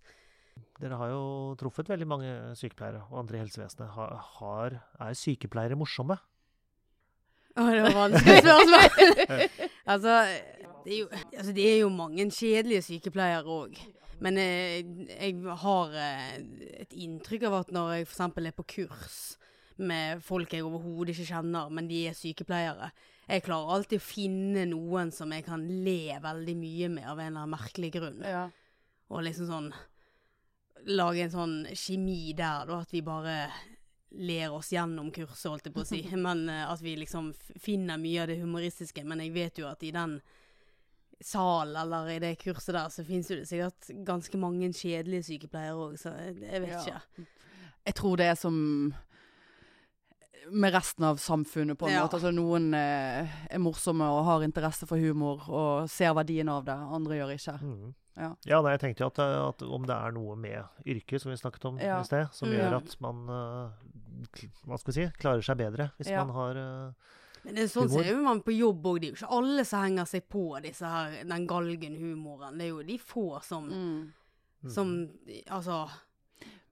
Dere 0.80 0.98
har 0.98 1.10
jo 1.10 1.56
truffet 1.56 1.88
veldig 1.88 2.06
mange 2.08 2.56
sykepleiere 2.58 3.02
og 3.12 3.20
andre 3.20 3.38
i 3.38 3.42
helsevesenet. 3.46 3.90
Har, 3.96 4.16
har, 4.40 4.82
er 5.00 5.14
sykepleiere 5.14 5.78
morsomme? 5.78 6.18
Å, 7.58 7.66
det 7.74 7.84
var 7.88 7.96
vanskelig 7.98 8.42
spørsmål. 8.44 9.44
altså, 9.94 10.18
det 10.86 10.94
er 10.94 11.00
jo, 11.00 11.08
altså, 11.34 11.54
det 11.58 11.66
er 11.72 11.78
jo 11.82 11.90
mange 11.94 12.28
kjedelige 12.32 12.86
sykepleiere 12.86 13.58
òg. 13.58 13.80
Men 14.24 14.40
eh, 14.42 14.80
jeg 15.14 15.58
har 15.64 15.98
eh, 15.98 16.38
et 16.84 16.96
inntrykk 16.98 17.48
av 17.50 17.60
at 17.62 17.74
når 17.74 17.92
jeg 17.96 18.08
f.eks. 18.08 18.22
er 18.42 18.56
på 18.58 18.66
kurs 18.78 19.20
med 19.78 20.24
folk 20.26 20.54
jeg 20.54 20.66
overhodet 20.66 21.14
ikke 21.14 21.30
kjenner, 21.36 21.70
men 21.70 21.90
de 21.90 22.00
er 22.10 22.16
sykepleiere 22.18 22.90
Jeg 23.28 23.44
klarer 23.46 23.76
alltid 23.76 24.00
å 24.02 24.06
finne 24.08 24.64
noen 24.72 25.12
som 25.14 25.34
jeg 25.36 25.46
kan 25.46 25.62
le 25.86 26.16
veldig 26.24 26.56
mye 26.58 26.90
med 26.96 27.06
av 27.06 27.20
en 27.20 27.28
eller 27.28 27.44
annen 27.44 27.54
merkelig 27.54 27.92
grunn. 27.98 28.22
Ja. 28.24 28.48
Og 29.12 29.26
liksom 29.28 29.50
sånn 29.52 29.70
lage 30.88 31.26
en 31.26 31.34
sånn 31.34 31.58
kjemi 31.76 32.32
der, 32.38 32.66
da. 32.70 32.80
At 32.86 32.94
vi 32.96 33.04
bare 33.06 33.36
ler 34.18 34.52
oss 34.54 34.72
gjennom 34.74 35.12
kurset, 35.14 35.50
holdt 35.52 35.66
jeg 35.70 35.74
på 35.76 35.84
å 35.84 35.88
si. 35.88 36.02
Men 36.28 36.48
eh, 36.50 36.66
at 36.72 36.82
vi 36.82 36.96
liksom 36.98 37.32
finner 37.62 37.98
mye 38.02 38.22
av 38.24 38.28
det 38.32 38.40
humoristiske. 38.42 39.04
Men 39.06 39.20
jeg 39.26 39.34
vet 39.36 39.58
jo 39.62 39.68
at 39.70 39.84
i 39.84 39.92
den 39.96 40.20
salen 41.22 41.76
eller 41.82 42.10
i 42.14 42.20
det 42.22 42.36
kurset 42.44 42.76
der, 42.76 42.90
så 42.94 43.04
finnes 43.06 43.30
jo 43.32 43.40
det 43.40 43.48
sikkert 43.50 43.88
ganske 44.06 44.38
mange 44.38 44.70
kjedelige 44.78 45.26
sykepleiere 45.32 45.74
òg, 45.88 45.96
så 45.98 46.12
jeg, 46.14 46.36
jeg 46.44 46.62
vet 46.62 46.76
Ja. 46.76 46.82
ikke. 47.00 47.28
Jeg 47.88 47.96
tror 47.96 48.18
det 48.20 48.26
er 48.28 48.36
som 48.36 48.94
med 50.52 50.72
resten 50.74 51.04
av 51.04 51.18
samfunnet, 51.20 51.78
på 51.78 51.88
en 51.88 51.94
Ja. 51.94 52.04
måte. 52.06 52.16
Altså, 52.20 52.32
noen 52.32 52.74
eh, 52.74 53.28
er 53.52 53.60
morsomme 53.60 54.06
og 54.08 54.24
har 54.26 54.44
interesse 54.46 54.86
for 54.88 54.98
humor 54.98 55.42
og 55.50 55.90
ser 55.90 56.14
verdien 56.16 56.48
av 56.50 56.64
det. 56.66 56.76
Andre 56.78 57.18
gjør 57.18 57.34
ikke. 57.36 57.58
Mm. 57.62 57.94
Ja. 58.18 58.30
Ja, 58.46 58.62
nei, 58.62 58.72
jeg 58.78 58.80
tenkte 58.80 59.04
jo 59.04 59.08
at, 59.12 59.20
at 59.20 59.62
om 59.68 59.84
det 59.86 59.94
er 59.98 60.12
noe 60.16 60.36
med 60.40 60.64
yrket, 60.88 61.22
som 61.22 61.32
vi 61.32 61.38
snakket 61.38 61.66
om 61.66 61.80
Ja. 61.80 62.00
i 62.00 62.04
sted, 62.08 62.30
som 62.32 62.48
Mm. 62.50 62.56
gjør 62.58 62.78
at 62.78 62.96
man 63.02 63.30
eh, 63.30 63.72
hva 64.66 64.78
skal 64.80 64.94
vi 64.94 64.98
si, 65.02 65.08
klarer 65.22 65.42
seg 65.46 65.58
bedre 65.58 65.92
hvis 65.98 66.10
Ja. 66.12 66.24
man 66.26 66.34
har 66.36 66.58
uh, 66.58 66.92
Men 67.46 67.56
det 67.56 67.64
er 67.64 67.68
sånn 67.72 67.88
Humor. 67.90 68.04
ser 68.04 68.12
jo 68.12 68.22
man 68.24 68.42
på 68.44 68.52
jobb 68.58 68.84
òg. 68.86 69.00
Det 69.02 69.08
er 69.08 69.12
jo 69.14 69.18
ikke 69.22 69.36
alle 69.38 69.64
som 69.66 69.84
henger 69.84 70.06
seg 70.06 70.24
på 70.30 70.46
disse 70.62 70.86
her, 70.86 71.24
den 71.24 71.46
galgenhumoren. 71.48 72.58
Det 72.58 72.66
er 72.66 72.70
jo 72.74 72.84
de 72.84 72.98
få 73.00 73.42
som, 73.44 73.70
Mm. 73.70 74.70
som 74.74 75.10
Altså 75.50 75.90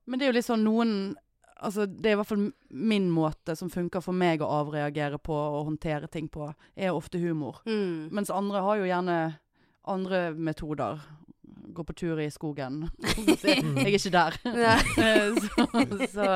Men 0.08 0.20
det 0.20 0.26
er 0.26 0.32
jo 0.34 0.38
litt 0.40 0.46
sånn 0.50 0.64
noen 0.66 1.16
Altså, 1.64 1.86
det 1.88 2.10
er 2.10 2.12
i 2.12 2.20
hvert 2.20 2.28
fall 2.28 2.52
min 2.70 3.06
måte 3.10 3.56
som 3.56 3.70
funker 3.72 4.02
for 4.04 4.12
meg 4.12 4.42
å 4.44 4.50
avreagere 4.60 5.18
på 5.24 5.32
og 5.34 5.66
håndtere 5.70 6.10
ting 6.12 6.28
på, 6.28 6.50
er 6.76 6.90
ofte 6.92 7.18
humor. 7.18 7.62
mm. 7.66 8.12
Mens 8.12 8.30
andre 8.30 8.60
har 8.62 8.76
jo 8.76 8.84
gjerne 8.84 9.38
andre 9.88 10.34
metoder. 10.36 11.00
Gå 11.74 11.86
på 11.86 11.96
tur 11.96 12.20
i 12.20 12.28
skogen. 12.30 12.90
jeg 13.00 13.64
er 13.64 13.88
ikke 13.88 14.12
der. 14.12 14.36
Så, 15.40 16.12
så, 16.12 16.28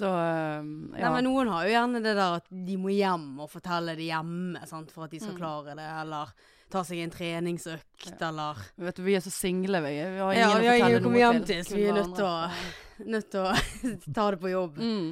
så 0.00 0.08
um, 0.10 0.70
ja. 0.96 1.04
Nei, 1.06 1.10
men 1.18 1.26
noen 1.28 1.50
har 1.52 1.66
jo 1.68 1.74
gjerne 1.74 2.00
det 2.04 2.14
der 2.16 2.38
at 2.40 2.48
de 2.50 2.76
må 2.80 2.90
hjem 2.94 3.28
og 3.44 3.50
fortelle 3.52 3.94
det 3.98 4.06
hjemme 4.08 4.62
sant, 4.70 4.90
for 4.94 5.04
at 5.06 5.12
de 5.14 5.20
skal 5.22 5.34
Mm. 5.36 5.40
klare 5.42 5.74
det, 5.78 5.88
eller 6.02 6.32
ta 6.70 6.82
seg 6.86 7.00
en 7.02 7.10
treningsøkt, 7.14 8.20
eller 8.22 8.58
Vet 8.78 8.96
du, 9.00 9.02
vi 9.02 9.16
er 9.18 9.24
så 9.24 9.32
single, 9.34 9.80
vi. 9.84 9.96
Vi 9.98 10.22
har 10.22 10.32
ingen 10.32 10.40
Ja, 10.40 10.50
å 10.54 10.78
fortelle 10.78 11.00
noe 11.06 11.18
hjem 11.20 11.42
til, 11.48 11.64
så 11.66 11.76
vi 11.76 11.84
er 11.90 11.98
nødt 11.98 12.14
til 12.16 12.28
å, 12.28 12.36
nødt 13.16 13.30
til 13.30 13.40
å 13.44 13.52
ta 14.16 14.30
det 14.34 14.40
på 14.42 14.52
jobb. 14.54 14.78
mm. 14.80 15.10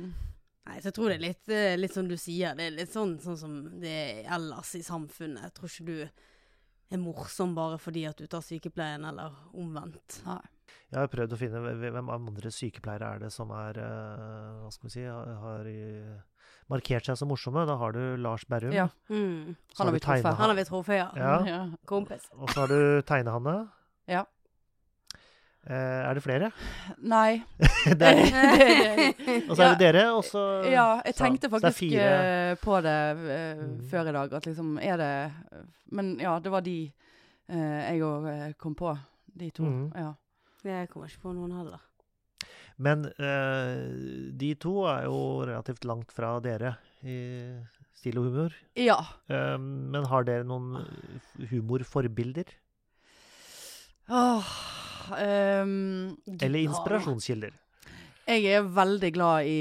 Nei, 0.69 0.75
så 0.85 0.91
jeg 0.91 0.95
tror 0.99 1.09
det 1.09 1.15
er 1.17 1.23
litt, 1.25 1.49
eh, 1.49 1.77
litt 1.81 1.95
som 1.97 2.09
du 2.11 2.17
sier. 2.21 2.53
Det 2.59 2.67
er 2.67 2.75
litt 2.77 2.91
sånn, 2.93 3.15
sånn 3.25 3.39
som 3.41 3.53
det 3.81 3.89
er 3.89 4.27
ellers 4.37 4.75
i 4.77 4.83
samfunnet. 4.85 5.47
Jeg 5.47 5.55
tror 5.57 5.71
ikke 5.73 5.87
du 5.89 6.93
er 6.93 7.01
morsom 7.01 7.55
bare 7.57 7.79
fordi 7.81 8.03
at 8.09 8.19
du 8.21 8.27
tar 8.29 8.43
sykepleien, 8.45 9.07
eller 9.09 9.33
omvendt. 9.57 10.19
Nei. 10.27 10.43
Jeg 10.89 11.01
har 11.03 11.11
prøvd 11.13 11.35
å 11.37 11.39
finne 11.41 11.61
hvem 11.61 11.95
hvem 11.99 12.11
andre 12.15 12.51
sykepleiere 12.55 13.15
er 13.15 13.25
det 13.27 13.33
som 13.35 13.51
er 13.53 13.81
eh, 13.83 14.63
Hva 14.63 14.71
skal 14.73 14.89
vi 14.89 14.95
si 14.95 15.05
har, 15.05 15.69
markert 16.73 17.09
seg 17.09 17.19
som 17.19 17.31
morsomme. 17.33 17.65
Da 17.69 17.77
har 17.81 17.95
du 17.97 18.17
Lars 18.21 18.47
Berrum. 18.49 18.73
Ja. 18.75 18.89
Mm. 19.09 19.55
Han 19.79 19.87
har 19.91 19.95
vi 19.95 20.01
truffet. 20.05 20.33
Han 20.41 20.53
har 20.53 20.57
vi 20.59 20.65
truffet, 20.69 20.97
ja. 21.01 21.09
Ja. 21.17 21.37
Ja. 21.55 21.61
Kompis. 21.89 22.29
Og 22.37 22.51
så 22.53 22.65
har 22.65 22.73
du 22.73 23.03
Tegnehanne. 23.09 23.57
Ja. 24.09 24.25
Eh, 25.69 25.75
er 25.77 26.17
det 26.17 26.23
flere? 26.25 26.51
Nei. 26.99 27.43
det 28.01 28.09
er, 28.09 28.21
det, 28.23 29.43
og 29.51 29.57
så 29.57 29.65
er 29.65 29.75
det 29.75 29.81
dere, 29.83 30.05
og 30.15 30.23
så 30.25 30.45
Ja, 30.65 31.01
jeg 31.05 31.17
tenkte 31.19 31.51
faktisk 31.53 31.83
eh, 31.93 32.55
på 32.63 32.81
det 32.85 33.01
uh, 33.19 33.27
Mm. 33.59 33.75
før 33.91 34.09
i 34.09 34.15
dag, 34.17 34.33
at 34.33 34.47
liksom 34.47 34.79
er 34.81 34.97
det 34.97 35.33
Men 35.93 36.19
ja, 36.21 36.39
det 36.39 36.53
var 36.53 36.61
de 36.61 36.79
uh, 37.51 37.81
jeg 37.85 38.03
òg 38.03 38.57
kom 38.59 38.75
på. 38.75 38.97
De 39.39 39.51
to. 39.51 39.65
Mm. 39.65 39.93
Ja. 39.95 40.13
Jeg 40.67 40.89
kommer 40.91 41.11
ikke 41.11 41.27
på 41.29 41.35
noen 41.37 41.55
heller. 41.55 41.83
Men 42.79 43.09
eh, 43.19 43.83
de 44.39 44.53
to 44.63 44.75
er 44.87 45.09
jo 45.09 45.19
relativt 45.47 45.87
langt 45.89 46.15
fra 46.15 46.37
dere 46.43 46.77
i 47.03 47.19
stil 47.99 48.21
og 48.21 48.29
humor. 48.29 48.55
ja. 48.79 48.99
Eh, 49.31 49.57
men 49.59 50.07
har 50.07 50.27
dere 50.27 50.47
noen 50.47 50.87
humorforbilder? 51.51 52.55
Åh, 54.09 54.53
um, 55.13 56.17
Eller 56.41 56.63
inspirasjonskilder? 56.63 57.53
Jeg 58.29 58.45
er 58.55 58.71
veldig 58.77 59.11
glad 59.13 59.49
i 59.49 59.59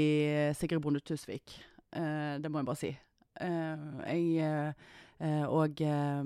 Sigrid 0.56 0.80
Bonde 0.84 1.00
Tusvik. 1.00 1.58
Eh, 1.92 2.38
det 2.40 2.50
må 2.52 2.62
jeg 2.62 2.68
bare 2.68 2.80
si. 2.80 2.90
Eh, 3.40 3.84
jeg 4.06 4.72
eh, 5.20 5.44
og, 5.48 5.80
eh, 5.80 6.24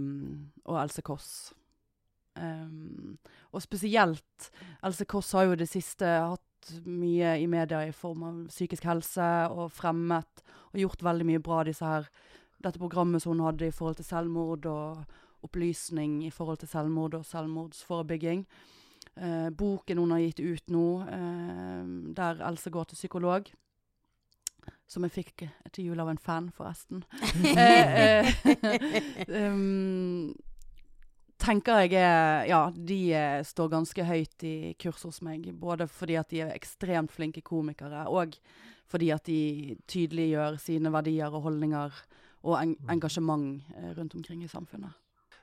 og 0.64 0.78
Else 0.82 1.02
Kåss. 1.02 1.32
Um, 2.32 3.18
og 3.52 3.60
spesielt 3.60 4.50
Else 4.82 5.04
Kåss 5.04 5.32
har 5.36 5.50
jo 5.50 5.56
det 5.60 5.68
siste 5.68 6.06
hatt 6.06 6.70
mye 6.86 7.34
i 7.42 7.48
media 7.50 7.82
i 7.84 7.92
form 7.92 8.22
av 8.24 8.36
psykisk 8.48 8.86
helse 8.88 9.26
og 9.52 9.72
fremmet 9.74 10.44
og 10.72 10.80
gjort 10.80 11.02
veldig 11.04 11.26
mye 11.28 11.42
bra 11.42 11.62
disse 11.66 11.84
her 11.84 12.06
dette 12.62 12.80
programmet 12.80 13.22
som 13.22 13.34
hun 13.34 13.44
hadde 13.44 13.68
i 13.68 13.74
forhold 13.74 13.98
til 13.98 14.06
selvmord 14.06 14.68
og 14.70 15.02
opplysning 15.42 16.20
i 16.26 16.30
forhold 16.30 16.62
til 16.62 16.70
selvmord 16.70 17.16
og 17.18 17.26
selvmordsforebygging. 17.26 18.46
Uh, 19.18 19.50
boken 19.50 19.98
hun 19.98 20.14
har 20.14 20.22
gitt 20.22 20.40
ut 20.40 20.70
nå, 20.72 20.86
uh, 21.02 22.14
der 22.16 22.44
Else 22.46 22.70
går 22.70 22.84
til 22.84 23.00
psykolog. 23.00 23.50
Som 24.86 25.02
jeg 25.04 25.14
fikk 25.16 25.44
til 25.72 25.90
jul 25.90 26.00
av 26.00 26.12
en 26.12 26.20
fan, 26.22 26.52
forresten. 26.54 27.02
uh, 27.42 28.22
um, 29.50 30.30
tenker 31.42 31.82
jeg 31.84 31.98
er 31.98 32.46
Ja, 32.48 32.60
de 32.70 33.00
eh, 33.18 33.42
står 33.46 33.70
ganske 33.72 34.04
høyt 34.06 34.44
i 34.46 34.74
kurs 34.80 35.02
hos 35.06 35.20
meg. 35.26 35.48
Både 35.58 35.88
fordi 35.90 36.16
at 36.20 36.30
de 36.32 36.42
er 36.44 36.54
ekstremt 36.54 37.12
flinke 37.12 37.42
komikere, 37.44 38.06
og 38.08 38.36
fordi 38.92 39.10
at 39.14 39.24
de 39.26 39.76
tydeliggjør 39.88 40.58
sine 40.60 40.92
verdier 40.92 41.32
og 41.32 41.42
holdninger 41.48 41.92
og 42.42 42.56
en 42.58 42.74
engasjement 42.90 43.62
eh, 43.76 43.92
rundt 43.98 44.14
omkring 44.18 44.42
i 44.44 44.50
samfunnet. 44.50 44.92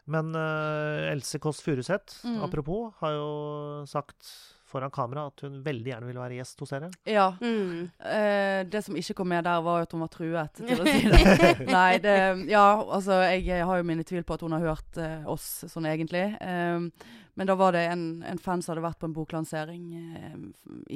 Men 0.09 0.31
uh, 0.33 1.05
Else 1.12 1.38
Kåss 1.38 1.59
Furuseth, 1.62 2.23
Mm. 2.25 2.39
apropos, 2.43 2.93
har 2.99 3.12
jo 3.13 3.85
sagt 3.85 4.25
foran 4.69 4.91
kamera 4.93 5.25
at 5.32 5.41
hun 5.45 5.60
veldig 5.65 5.91
gjerne 5.91 6.08
ville 6.10 6.21
være 6.21 6.38
gjest 6.39 6.62
hos 6.63 6.73
dere. 6.75 6.89
Ja. 7.10 7.27
Mm. 7.41 7.89
Eh, 7.99 8.60
det 8.69 8.84
som 8.86 8.97
ikke 8.99 9.15
kom 9.19 9.32
med 9.34 9.43
der, 9.49 9.62
var 9.65 9.82
jo 9.82 9.88
at 9.88 9.95
hun 9.97 10.03
var 10.05 10.12
truet 10.13 10.62
til 10.62 10.84
å 10.84 10.86
si 10.86 11.10
det. 11.13 11.53
Nei, 11.69 11.97
det 12.03 12.17
Ja, 12.51 12.65
altså, 12.84 13.19
jeg 13.34 13.65
har 13.65 13.82
jo 13.82 13.88
mine 13.89 14.05
tvil 14.08 14.23
på 14.27 14.38
at 14.38 14.45
hun 14.45 14.53
har 14.58 14.65
hørt 14.71 15.01
eh, 15.01 15.25
oss 15.29 15.49
sånn 15.71 15.89
egentlig. 15.89 16.25
Eh, 16.39 17.17
men 17.39 17.47
da 17.47 17.55
var 17.55 17.71
det 17.75 17.86
en, 17.93 18.08
en 18.27 18.41
fan 18.41 18.62
som 18.62 18.73
hadde 18.73 18.84
vært 18.84 18.99
på 18.99 19.08
en 19.08 19.13
boklansering 19.15 19.86
eh, 19.95 20.34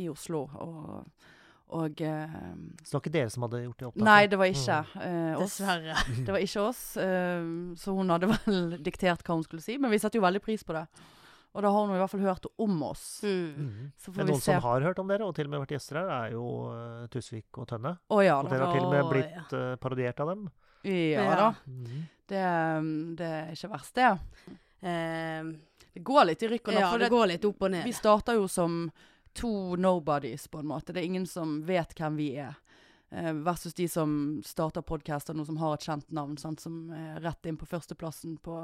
i 0.01 0.09
Oslo, 0.11 0.41
og, 0.59 1.29
og 1.73 2.01
eh, 2.03 2.33
Så 2.83 2.89
det 2.91 2.97
var 2.97 3.01
ikke 3.05 3.13
dere 3.15 3.31
som 3.33 3.45
hadde 3.47 3.61
gjort 3.63 3.79
det 3.79 3.87
opptaket? 3.87 4.05
Nei, 4.09 4.21
det 4.27 4.39
var 4.41 4.51
ikke 4.51 4.79
eh, 5.07 5.33
oss. 5.39 5.55
Dessverre. 5.57 5.95
Det 6.19 6.35
var 6.35 6.43
ikke 6.43 6.65
oss. 6.67 6.81
eh, 6.99 7.47
så 7.79 7.95
hun 7.95 8.11
hadde 8.11 8.29
vel 8.33 8.59
diktert 8.83 9.23
hva 9.23 9.37
hun 9.39 9.45
skulle 9.47 9.63
si, 9.63 9.79
men 9.79 9.93
vi 9.93 10.01
satte 10.03 10.19
jo 10.19 10.25
veldig 10.27 10.43
pris 10.43 10.67
på 10.67 10.75
det. 10.75 10.83
Og 11.53 11.61
da 11.61 11.69
har 11.69 11.85
hun 11.85 11.93
i 11.95 11.99
hvert 12.01 12.09
fall 12.09 12.23
hørt 12.25 12.45
om 12.57 12.79
oss. 12.87 13.21
Mm. 13.23 13.53
Mhm. 13.57 13.91
Så 13.97 14.11
får 14.11 14.17
Men 14.17 14.25
vi 14.25 14.31
noen 14.33 14.41
se. 14.41 14.51
som 14.53 14.61
har 14.65 14.81
hørt 14.81 14.99
om 14.99 15.07
dere, 15.07 15.25
og 15.27 15.35
til 15.37 15.45
og 15.45 15.51
med 15.53 15.59
vært 15.61 15.75
gjester 15.75 15.99
her, 16.01 16.09
er 16.25 16.31
jo 16.33 16.45
uh, 16.71 17.05
Tusvik 17.13 17.59
og 17.61 17.67
Tønne. 17.69 17.91
Å 18.09 18.19
ja 18.25 18.39
Og 18.41 18.49
dere 18.49 18.65
har 18.65 18.73
til 18.73 18.87
og 18.87 18.91
med 18.95 19.11
blitt 19.11 19.53
uh, 19.53 19.75
parodiert 19.77 20.19
av 20.19 20.27
dem. 20.33 20.47
Ja, 20.83 21.23
Ja. 21.23 21.35
da. 21.35 21.53
Mm. 21.67 22.01
Det, 22.27 22.43
det 23.19 23.27
er 23.29 23.51
ikke 23.53 23.69
verst, 23.69 23.93
det. 23.95 24.09
Eh, 24.81 25.43
Det 25.93 26.01
går 26.03 26.25
litt 26.25 26.41
i 26.43 26.47
rykk 26.47 26.67
og 26.67 26.73
napp. 26.73 26.81
ja, 26.91 26.97
det 26.97 27.09
går 27.13 27.27
litt 27.27 27.45
opp 27.45 27.61
og 27.61 27.71
ned. 27.71 27.85
Vi 27.85 27.93
starter 27.93 28.33
jo 28.39 28.47
som 28.47 28.91
to 29.37 29.75
nobodies, 29.75 30.47
på 30.47 30.59
en 30.59 30.65
måte. 30.67 30.93
Det 30.93 31.01
er 31.03 31.05
ingen 31.05 31.25
som 31.29 31.61
vet 31.65 31.93
hvem 31.93 32.15
vi 32.17 32.31
er. 32.41 32.55
Eh, 33.11 33.31
versus 33.45 33.73
de 33.77 33.87
som 33.87 34.41
starter 34.43 34.81
podcaster 34.81 35.33
noen 35.37 35.45
som 35.45 35.57
har 35.61 35.75
et 35.75 35.85
kjent 35.85 36.09
navn, 36.11 36.35
sant? 36.37 36.59
som 36.59 36.89
er 36.91 37.19
rett 37.21 37.45
inn 37.45 37.57
på 37.57 37.67
førsteplassen 37.69 38.39
på 38.41 38.57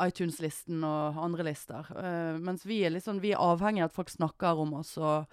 iTunes-listen 0.00 0.84
og 0.86 1.18
andre 1.22 1.48
lister. 1.50 1.90
Uh, 1.94 2.40
mens 2.42 2.66
vi 2.66 2.82
er, 2.86 2.96
sånn, 3.02 3.22
vi 3.22 3.34
er 3.34 3.42
avhengig 3.42 3.84
av 3.84 3.92
at 3.92 3.96
folk 3.96 4.12
snakker 4.12 4.62
om 4.64 4.76
oss 4.80 4.94
og, 4.98 5.30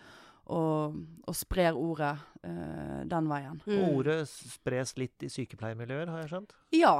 og, 0.52 1.00
og 1.26 1.38
sprer 1.38 1.78
ordet 1.78 2.13
uh, 2.45 3.02
den 3.10 3.32
veien. 3.32 3.62
Mm. 3.65 3.84
Ordet 3.91 4.19
spres 4.30 4.95
litt 5.02 5.26
i 5.26 5.32
sykepleiermiljøer, 5.34 6.12
har 6.13 6.24
jeg 6.24 6.34
skjønt? 6.34 6.56
Ja. 6.78 6.95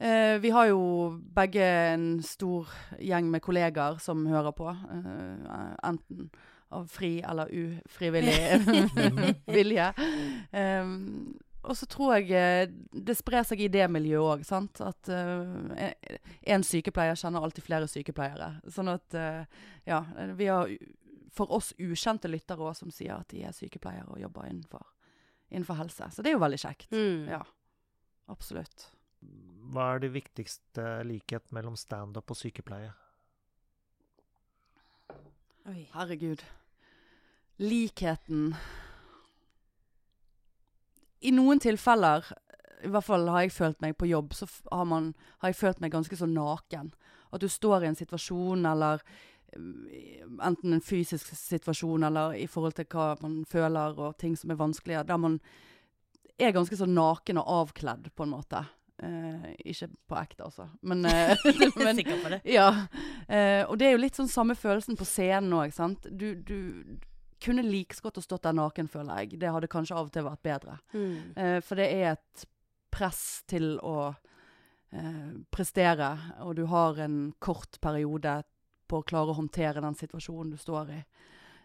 Uh, 0.00 0.40
vi 0.42 0.50
har 0.54 0.72
jo 0.72 0.80
begge 1.36 1.68
en 1.92 2.08
stor 2.26 2.72
gjeng 2.98 3.30
med 3.32 3.44
kollegaer 3.44 4.00
som 4.02 4.26
hører 4.26 4.56
på. 4.56 4.72
eh, 4.72 5.70
enten 5.84 6.28
av 6.74 6.86
fri 6.90 7.20
eller 7.22 7.50
ufrivillig 7.52 8.38
vilje. 9.56 9.90
Um, 10.50 11.36
og 11.64 11.76
så 11.78 11.88
tror 11.90 12.16
jeg 12.18 12.30
eh, 12.36 12.72
det 12.92 13.16
sprer 13.18 13.46
seg 13.48 13.62
i 13.64 13.70
det 13.72 13.86
miljøet 13.92 14.40
òg, 14.40 14.44
sant. 14.46 14.80
At 14.84 15.08
én 15.08 15.94
en 16.56 16.66
sykepleier 16.66 17.18
kjenner 17.18 17.44
alltid 17.44 17.64
flere 17.66 17.88
sykepleiere. 17.90 18.50
Sånn 18.72 18.92
at 18.92 19.16
eh, 19.18 19.44
ja, 19.88 20.02
vi 20.36 20.50
har 20.52 20.72
for 21.34 21.50
oss 21.54 21.72
ukjente 21.82 22.30
lyttere 22.30 22.62
òg 22.62 22.76
som 22.78 22.92
sier 22.94 23.16
at 23.16 23.32
de 23.32 23.42
er 23.46 23.54
sykepleiere 23.54 24.06
og 24.14 24.20
jobber 24.22 24.46
innenfor, 24.48 24.84
innenfor 25.50 25.80
helse. 25.80 26.10
Så 26.14 26.22
det 26.22 26.30
er 26.30 26.36
jo 26.36 26.44
veldig 26.44 26.60
kjekt. 26.62 26.92
Mm. 26.94 27.24
Ja. 27.32 27.40
Absolutt. 28.30 28.90
Hva 29.74 29.94
er 29.94 30.04
det 30.04 30.12
viktigste 30.14 30.84
likhet 31.08 31.50
mellom 31.56 31.76
standup 31.80 32.30
og 32.30 32.38
sykepleie? 32.38 32.92
Oi. 35.64 35.86
Herregud. 35.94 36.44
Likheten 37.62 38.52
I 41.24 41.32
noen 41.32 41.60
tilfeller, 41.62 42.26
i 42.84 42.90
hvert 42.92 43.06
fall 43.06 43.28
har 43.32 43.46
jeg 43.46 43.54
følt 43.54 43.80
meg 43.84 43.96
på 43.96 44.08
jobb, 44.10 44.34
så 44.36 44.48
har, 44.70 44.84
man, 44.88 45.12
har 45.40 45.52
jeg 45.52 45.60
følt 45.60 45.80
meg 45.80 45.94
ganske 45.94 46.18
så 46.20 46.28
naken. 46.28 46.92
At 47.34 47.42
du 47.42 47.48
står 47.50 47.84
i 47.84 47.90
en 47.90 47.98
situasjon, 47.98 48.66
eller 48.68 49.02
eh, 49.56 50.24
enten 50.44 50.76
en 50.76 50.84
fysisk 50.84 51.32
situasjon, 51.38 52.04
eller 52.10 52.36
i 52.38 52.46
forhold 52.50 52.76
til 52.76 52.88
hva 52.92 53.14
man 53.22 53.42
føler, 53.48 53.96
og 53.96 54.18
ting 54.20 54.36
som 54.38 54.52
er 54.52 54.60
vanskelige, 54.60 55.06
der 55.08 55.20
man 55.20 55.40
er 56.38 56.54
ganske 56.54 56.76
så 56.76 56.88
naken 56.90 57.40
og 57.40 57.52
avkledd, 57.60 58.10
på 58.14 58.26
en 58.26 58.34
måte. 58.34 58.64
Eh, 59.02 59.48
ikke 59.72 59.88
på 60.08 60.18
ekte, 60.20 60.44
altså. 60.46 60.68
Men, 60.82 61.04
eh, 61.10 61.34
men 61.76 61.96
Sikker 61.96 62.22
på 62.22 62.34
det. 62.36 62.40
ja. 62.44 62.68
Eh, 63.28 63.64
og 63.64 63.78
det 63.80 63.88
er 63.88 63.96
jo 63.96 64.04
litt 64.04 64.20
sånn 64.20 64.30
samme 64.30 64.56
følelsen 64.58 64.98
på 65.00 65.08
scenen 65.08 65.56
òg, 65.56 65.74
sant. 65.74 66.06
Du, 66.10 66.34
du 66.36 67.00
kunne 67.44 67.64
like 67.66 67.96
så 67.96 68.06
godt 68.06 68.20
ha 68.20 68.24
stått 68.24 68.46
der 68.48 68.56
naken, 68.56 68.88
føler 68.90 69.22
jeg. 69.22 69.38
Det 69.40 69.52
hadde 69.52 69.70
kanskje 69.72 69.96
av 69.98 70.08
og 70.08 70.14
til 70.14 70.26
vært 70.26 70.44
bedre. 70.46 70.78
Mm. 70.96 71.16
Eh, 71.36 71.58
for 71.64 71.80
det 71.80 71.88
er 71.92 72.14
et 72.14 72.46
press 72.94 73.22
til 73.50 73.74
å 73.84 73.98
eh, 74.94 75.30
prestere, 75.52 76.10
og 76.46 76.54
du 76.58 76.64
har 76.70 77.00
en 77.04 77.18
kort 77.42 77.80
periode 77.84 78.40
på 78.88 79.00
å 79.00 79.06
klare 79.06 79.32
å 79.32 79.38
håndtere 79.38 79.82
den 79.84 79.96
situasjonen 79.98 80.54
du 80.54 80.60
står 80.60 80.92
i. 80.94 81.02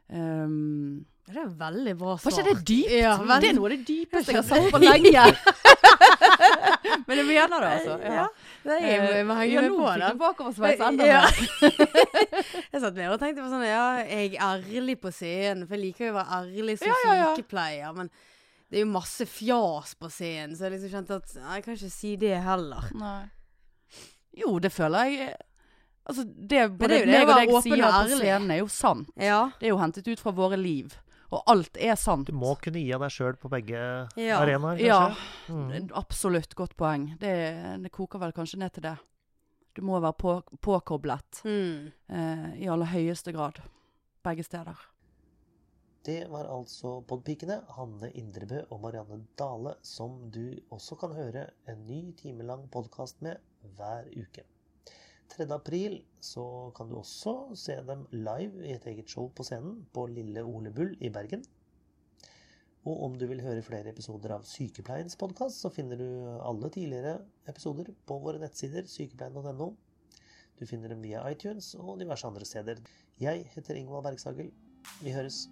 Um, 0.10 1.06
Det 1.30 1.38
er 1.38 1.50
veldig 1.54 1.94
bra 2.00 2.16
var 2.16 2.22
svar. 2.24 2.40
ikke 2.40 2.48
det 2.48 2.66
dypt? 2.66 2.94
Ja, 2.98 3.12
det 3.38 3.52
er 3.52 3.58
noe 3.60 3.70
av 3.70 3.76
det 3.76 3.84
dypeste 3.86 4.34
jeg 4.34 4.40
har 4.42 4.48
sagt 4.48 4.72
på 4.74 4.82
lenge. 4.82 5.26
Men 7.08 7.22
jeg 7.22 7.28
mener 7.28 7.64
det, 7.64 7.70
altså. 7.78 7.98
Ja, 8.04 8.14
ja. 8.20 8.26
er, 8.76 9.06
jeg 9.18 9.26
må 9.28 9.38
henge 9.40 9.64
med 9.66 9.76
på 9.78 9.92
det. 10.02 10.10
du 10.14 10.22
bakoversveis 10.24 10.84
enda 10.88 11.08
Ja. 11.10 11.22
Jeg 12.74 12.82
satt 12.84 12.96
mer 12.98 13.14
og 13.14 13.20
tenkte 13.22 13.44
på 13.44 13.50
sånn 13.52 13.66
Ja, 13.66 13.86
jeg 14.06 14.36
er 14.36 14.44
ærlig 14.46 15.00
på 15.02 15.12
scenen, 15.14 15.66
for 15.68 15.76
jeg 15.76 15.90
liker 15.90 16.10
jo 16.10 16.14
å 16.14 16.18
være 16.20 16.40
ærlig 16.40 16.78
som 16.80 16.92
Ja, 16.92 17.16
ja, 17.18 17.28
sykepleier. 17.34 17.96
Men 17.98 18.12
det 18.70 18.80
er 18.80 18.86
jo 18.86 18.92
masse 18.94 19.26
fjas 19.26 19.96
på 19.98 20.12
scenen, 20.14 20.56
så 20.56 20.68
jeg 20.68 20.78
liksom 20.78 20.94
kjente 20.94 21.18
at 21.18 21.36
jeg 21.40 21.66
kan 21.66 21.78
ikke 21.78 21.92
si 21.94 22.16
det 22.22 22.36
heller. 22.46 22.90
Nei. 23.00 23.22
Jo, 24.38 24.58
det 24.62 24.72
føler 24.72 25.10
jeg 25.10 25.30
Altså, 26.10 26.24
det 26.26 26.64
både 26.74 26.88
det 26.96 27.00
det 27.06 27.18
meg 27.20 27.28
og 27.30 27.36
deg 27.38 27.52
sier 27.62 27.84
på 27.86 28.16
scenen, 28.18 28.50
er 28.50 28.64
jo 28.64 28.70
sant. 28.74 29.10
Det 29.14 29.68
er 29.68 29.74
jo 29.76 29.78
hentet 29.78 30.08
ut 30.10 30.22
fra 30.24 30.32
våre 30.34 30.58
liv. 30.58 30.96
Og 31.32 31.44
alt 31.46 31.78
er 31.78 31.96
sant. 31.96 32.26
Du 32.28 32.34
må 32.34 32.56
kunne 32.62 32.82
gi 32.82 32.92
av 32.96 33.02
deg 33.06 33.12
sjøl 33.14 33.36
på 33.38 33.50
begge 33.54 33.78
Ja. 34.18 34.40
arenaer, 34.42 34.80
Ja. 34.82 35.16
Mm. 35.50 35.92
absolutt. 35.94 36.56
Godt 36.56 36.76
poeng. 36.76 37.18
Det, 37.20 37.82
det 37.84 37.92
koker 37.92 38.20
vel 38.20 38.32
kanskje 38.34 38.58
ned 38.58 38.74
til 38.74 38.84
det. 38.84 38.98
Du 39.76 39.82
må 39.86 40.00
være 40.02 40.14
på, 40.18 40.42
påkoblet 40.60 41.44
Mm. 41.46 41.92
eh, 42.10 42.64
i 42.64 42.68
aller 42.68 42.86
høyeste 42.88 43.32
grad. 43.32 43.62
Begge 44.24 44.44
steder. 44.44 44.76
Det 46.04 46.28
var 46.32 46.46
altså 46.48 47.06
Podpikene, 47.06 47.62
Hanne 47.76 48.10
Indrebø 48.16 48.64
og 48.72 48.82
Marianne 48.82 49.28
Dale, 49.38 49.76
som 49.84 50.32
du 50.32 50.56
også 50.72 50.98
kan 51.00 51.12
høre 51.14 51.50
en 51.68 51.86
ny 51.86 52.14
timelang 52.18 52.68
podkast 52.72 53.22
med 53.22 53.38
hver 53.78 54.06
uke. 54.18 54.44
3. 55.30 55.46
april 55.54 56.00
så 56.24 56.44
kan 56.78 56.90
du 56.90 56.98
også 57.00 57.56
se 57.58 57.76
dem 57.88 58.06
live 58.12 58.66
i 58.66 58.74
et 58.76 58.88
eget 58.92 59.10
show 59.10 59.30
på 59.36 59.46
scenen 59.48 59.84
på 59.94 60.08
Lille 60.10 60.44
Ole 60.44 60.72
Bull 60.76 60.96
i 61.00 61.12
Bergen. 61.14 61.44
Og 62.88 63.04
om 63.06 63.18
du 63.20 63.26
vil 63.28 63.44
høre 63.44 63.62
flere 63.66 63.92
episoder 63.92 64.34
av 64.38 64.48
Sykepleiens 64.48 65.20
podkast, 65.20 65.60
så 65.62 65.72
finner 65.74 66.00
du 66.00 66.08
alle 66.40 66.72
tidligere 66.74 67.20
episoder 67.52 67.92
på 68.08 68.20
våre 68.24 68.42
nettsider 68.42 68.88
sykepleien.no. 68.88 69.70
Du 70.60 70.66
finner 70.68 70.92
dem 70.92 71.04
via 71.04 71.24
iTunes 71.32 71.74
og 71.76 72.00
diverse 72.02 72.28
andre 72.28 72.48
steder. 72.48 72.82
Jeg 73.20 73.46
heter 73.54 73.80
Ingvald 73.80 74.08
Bergsagel. 74.08 74.52
Vi 75.04 75.16
høres. 75.16 75.48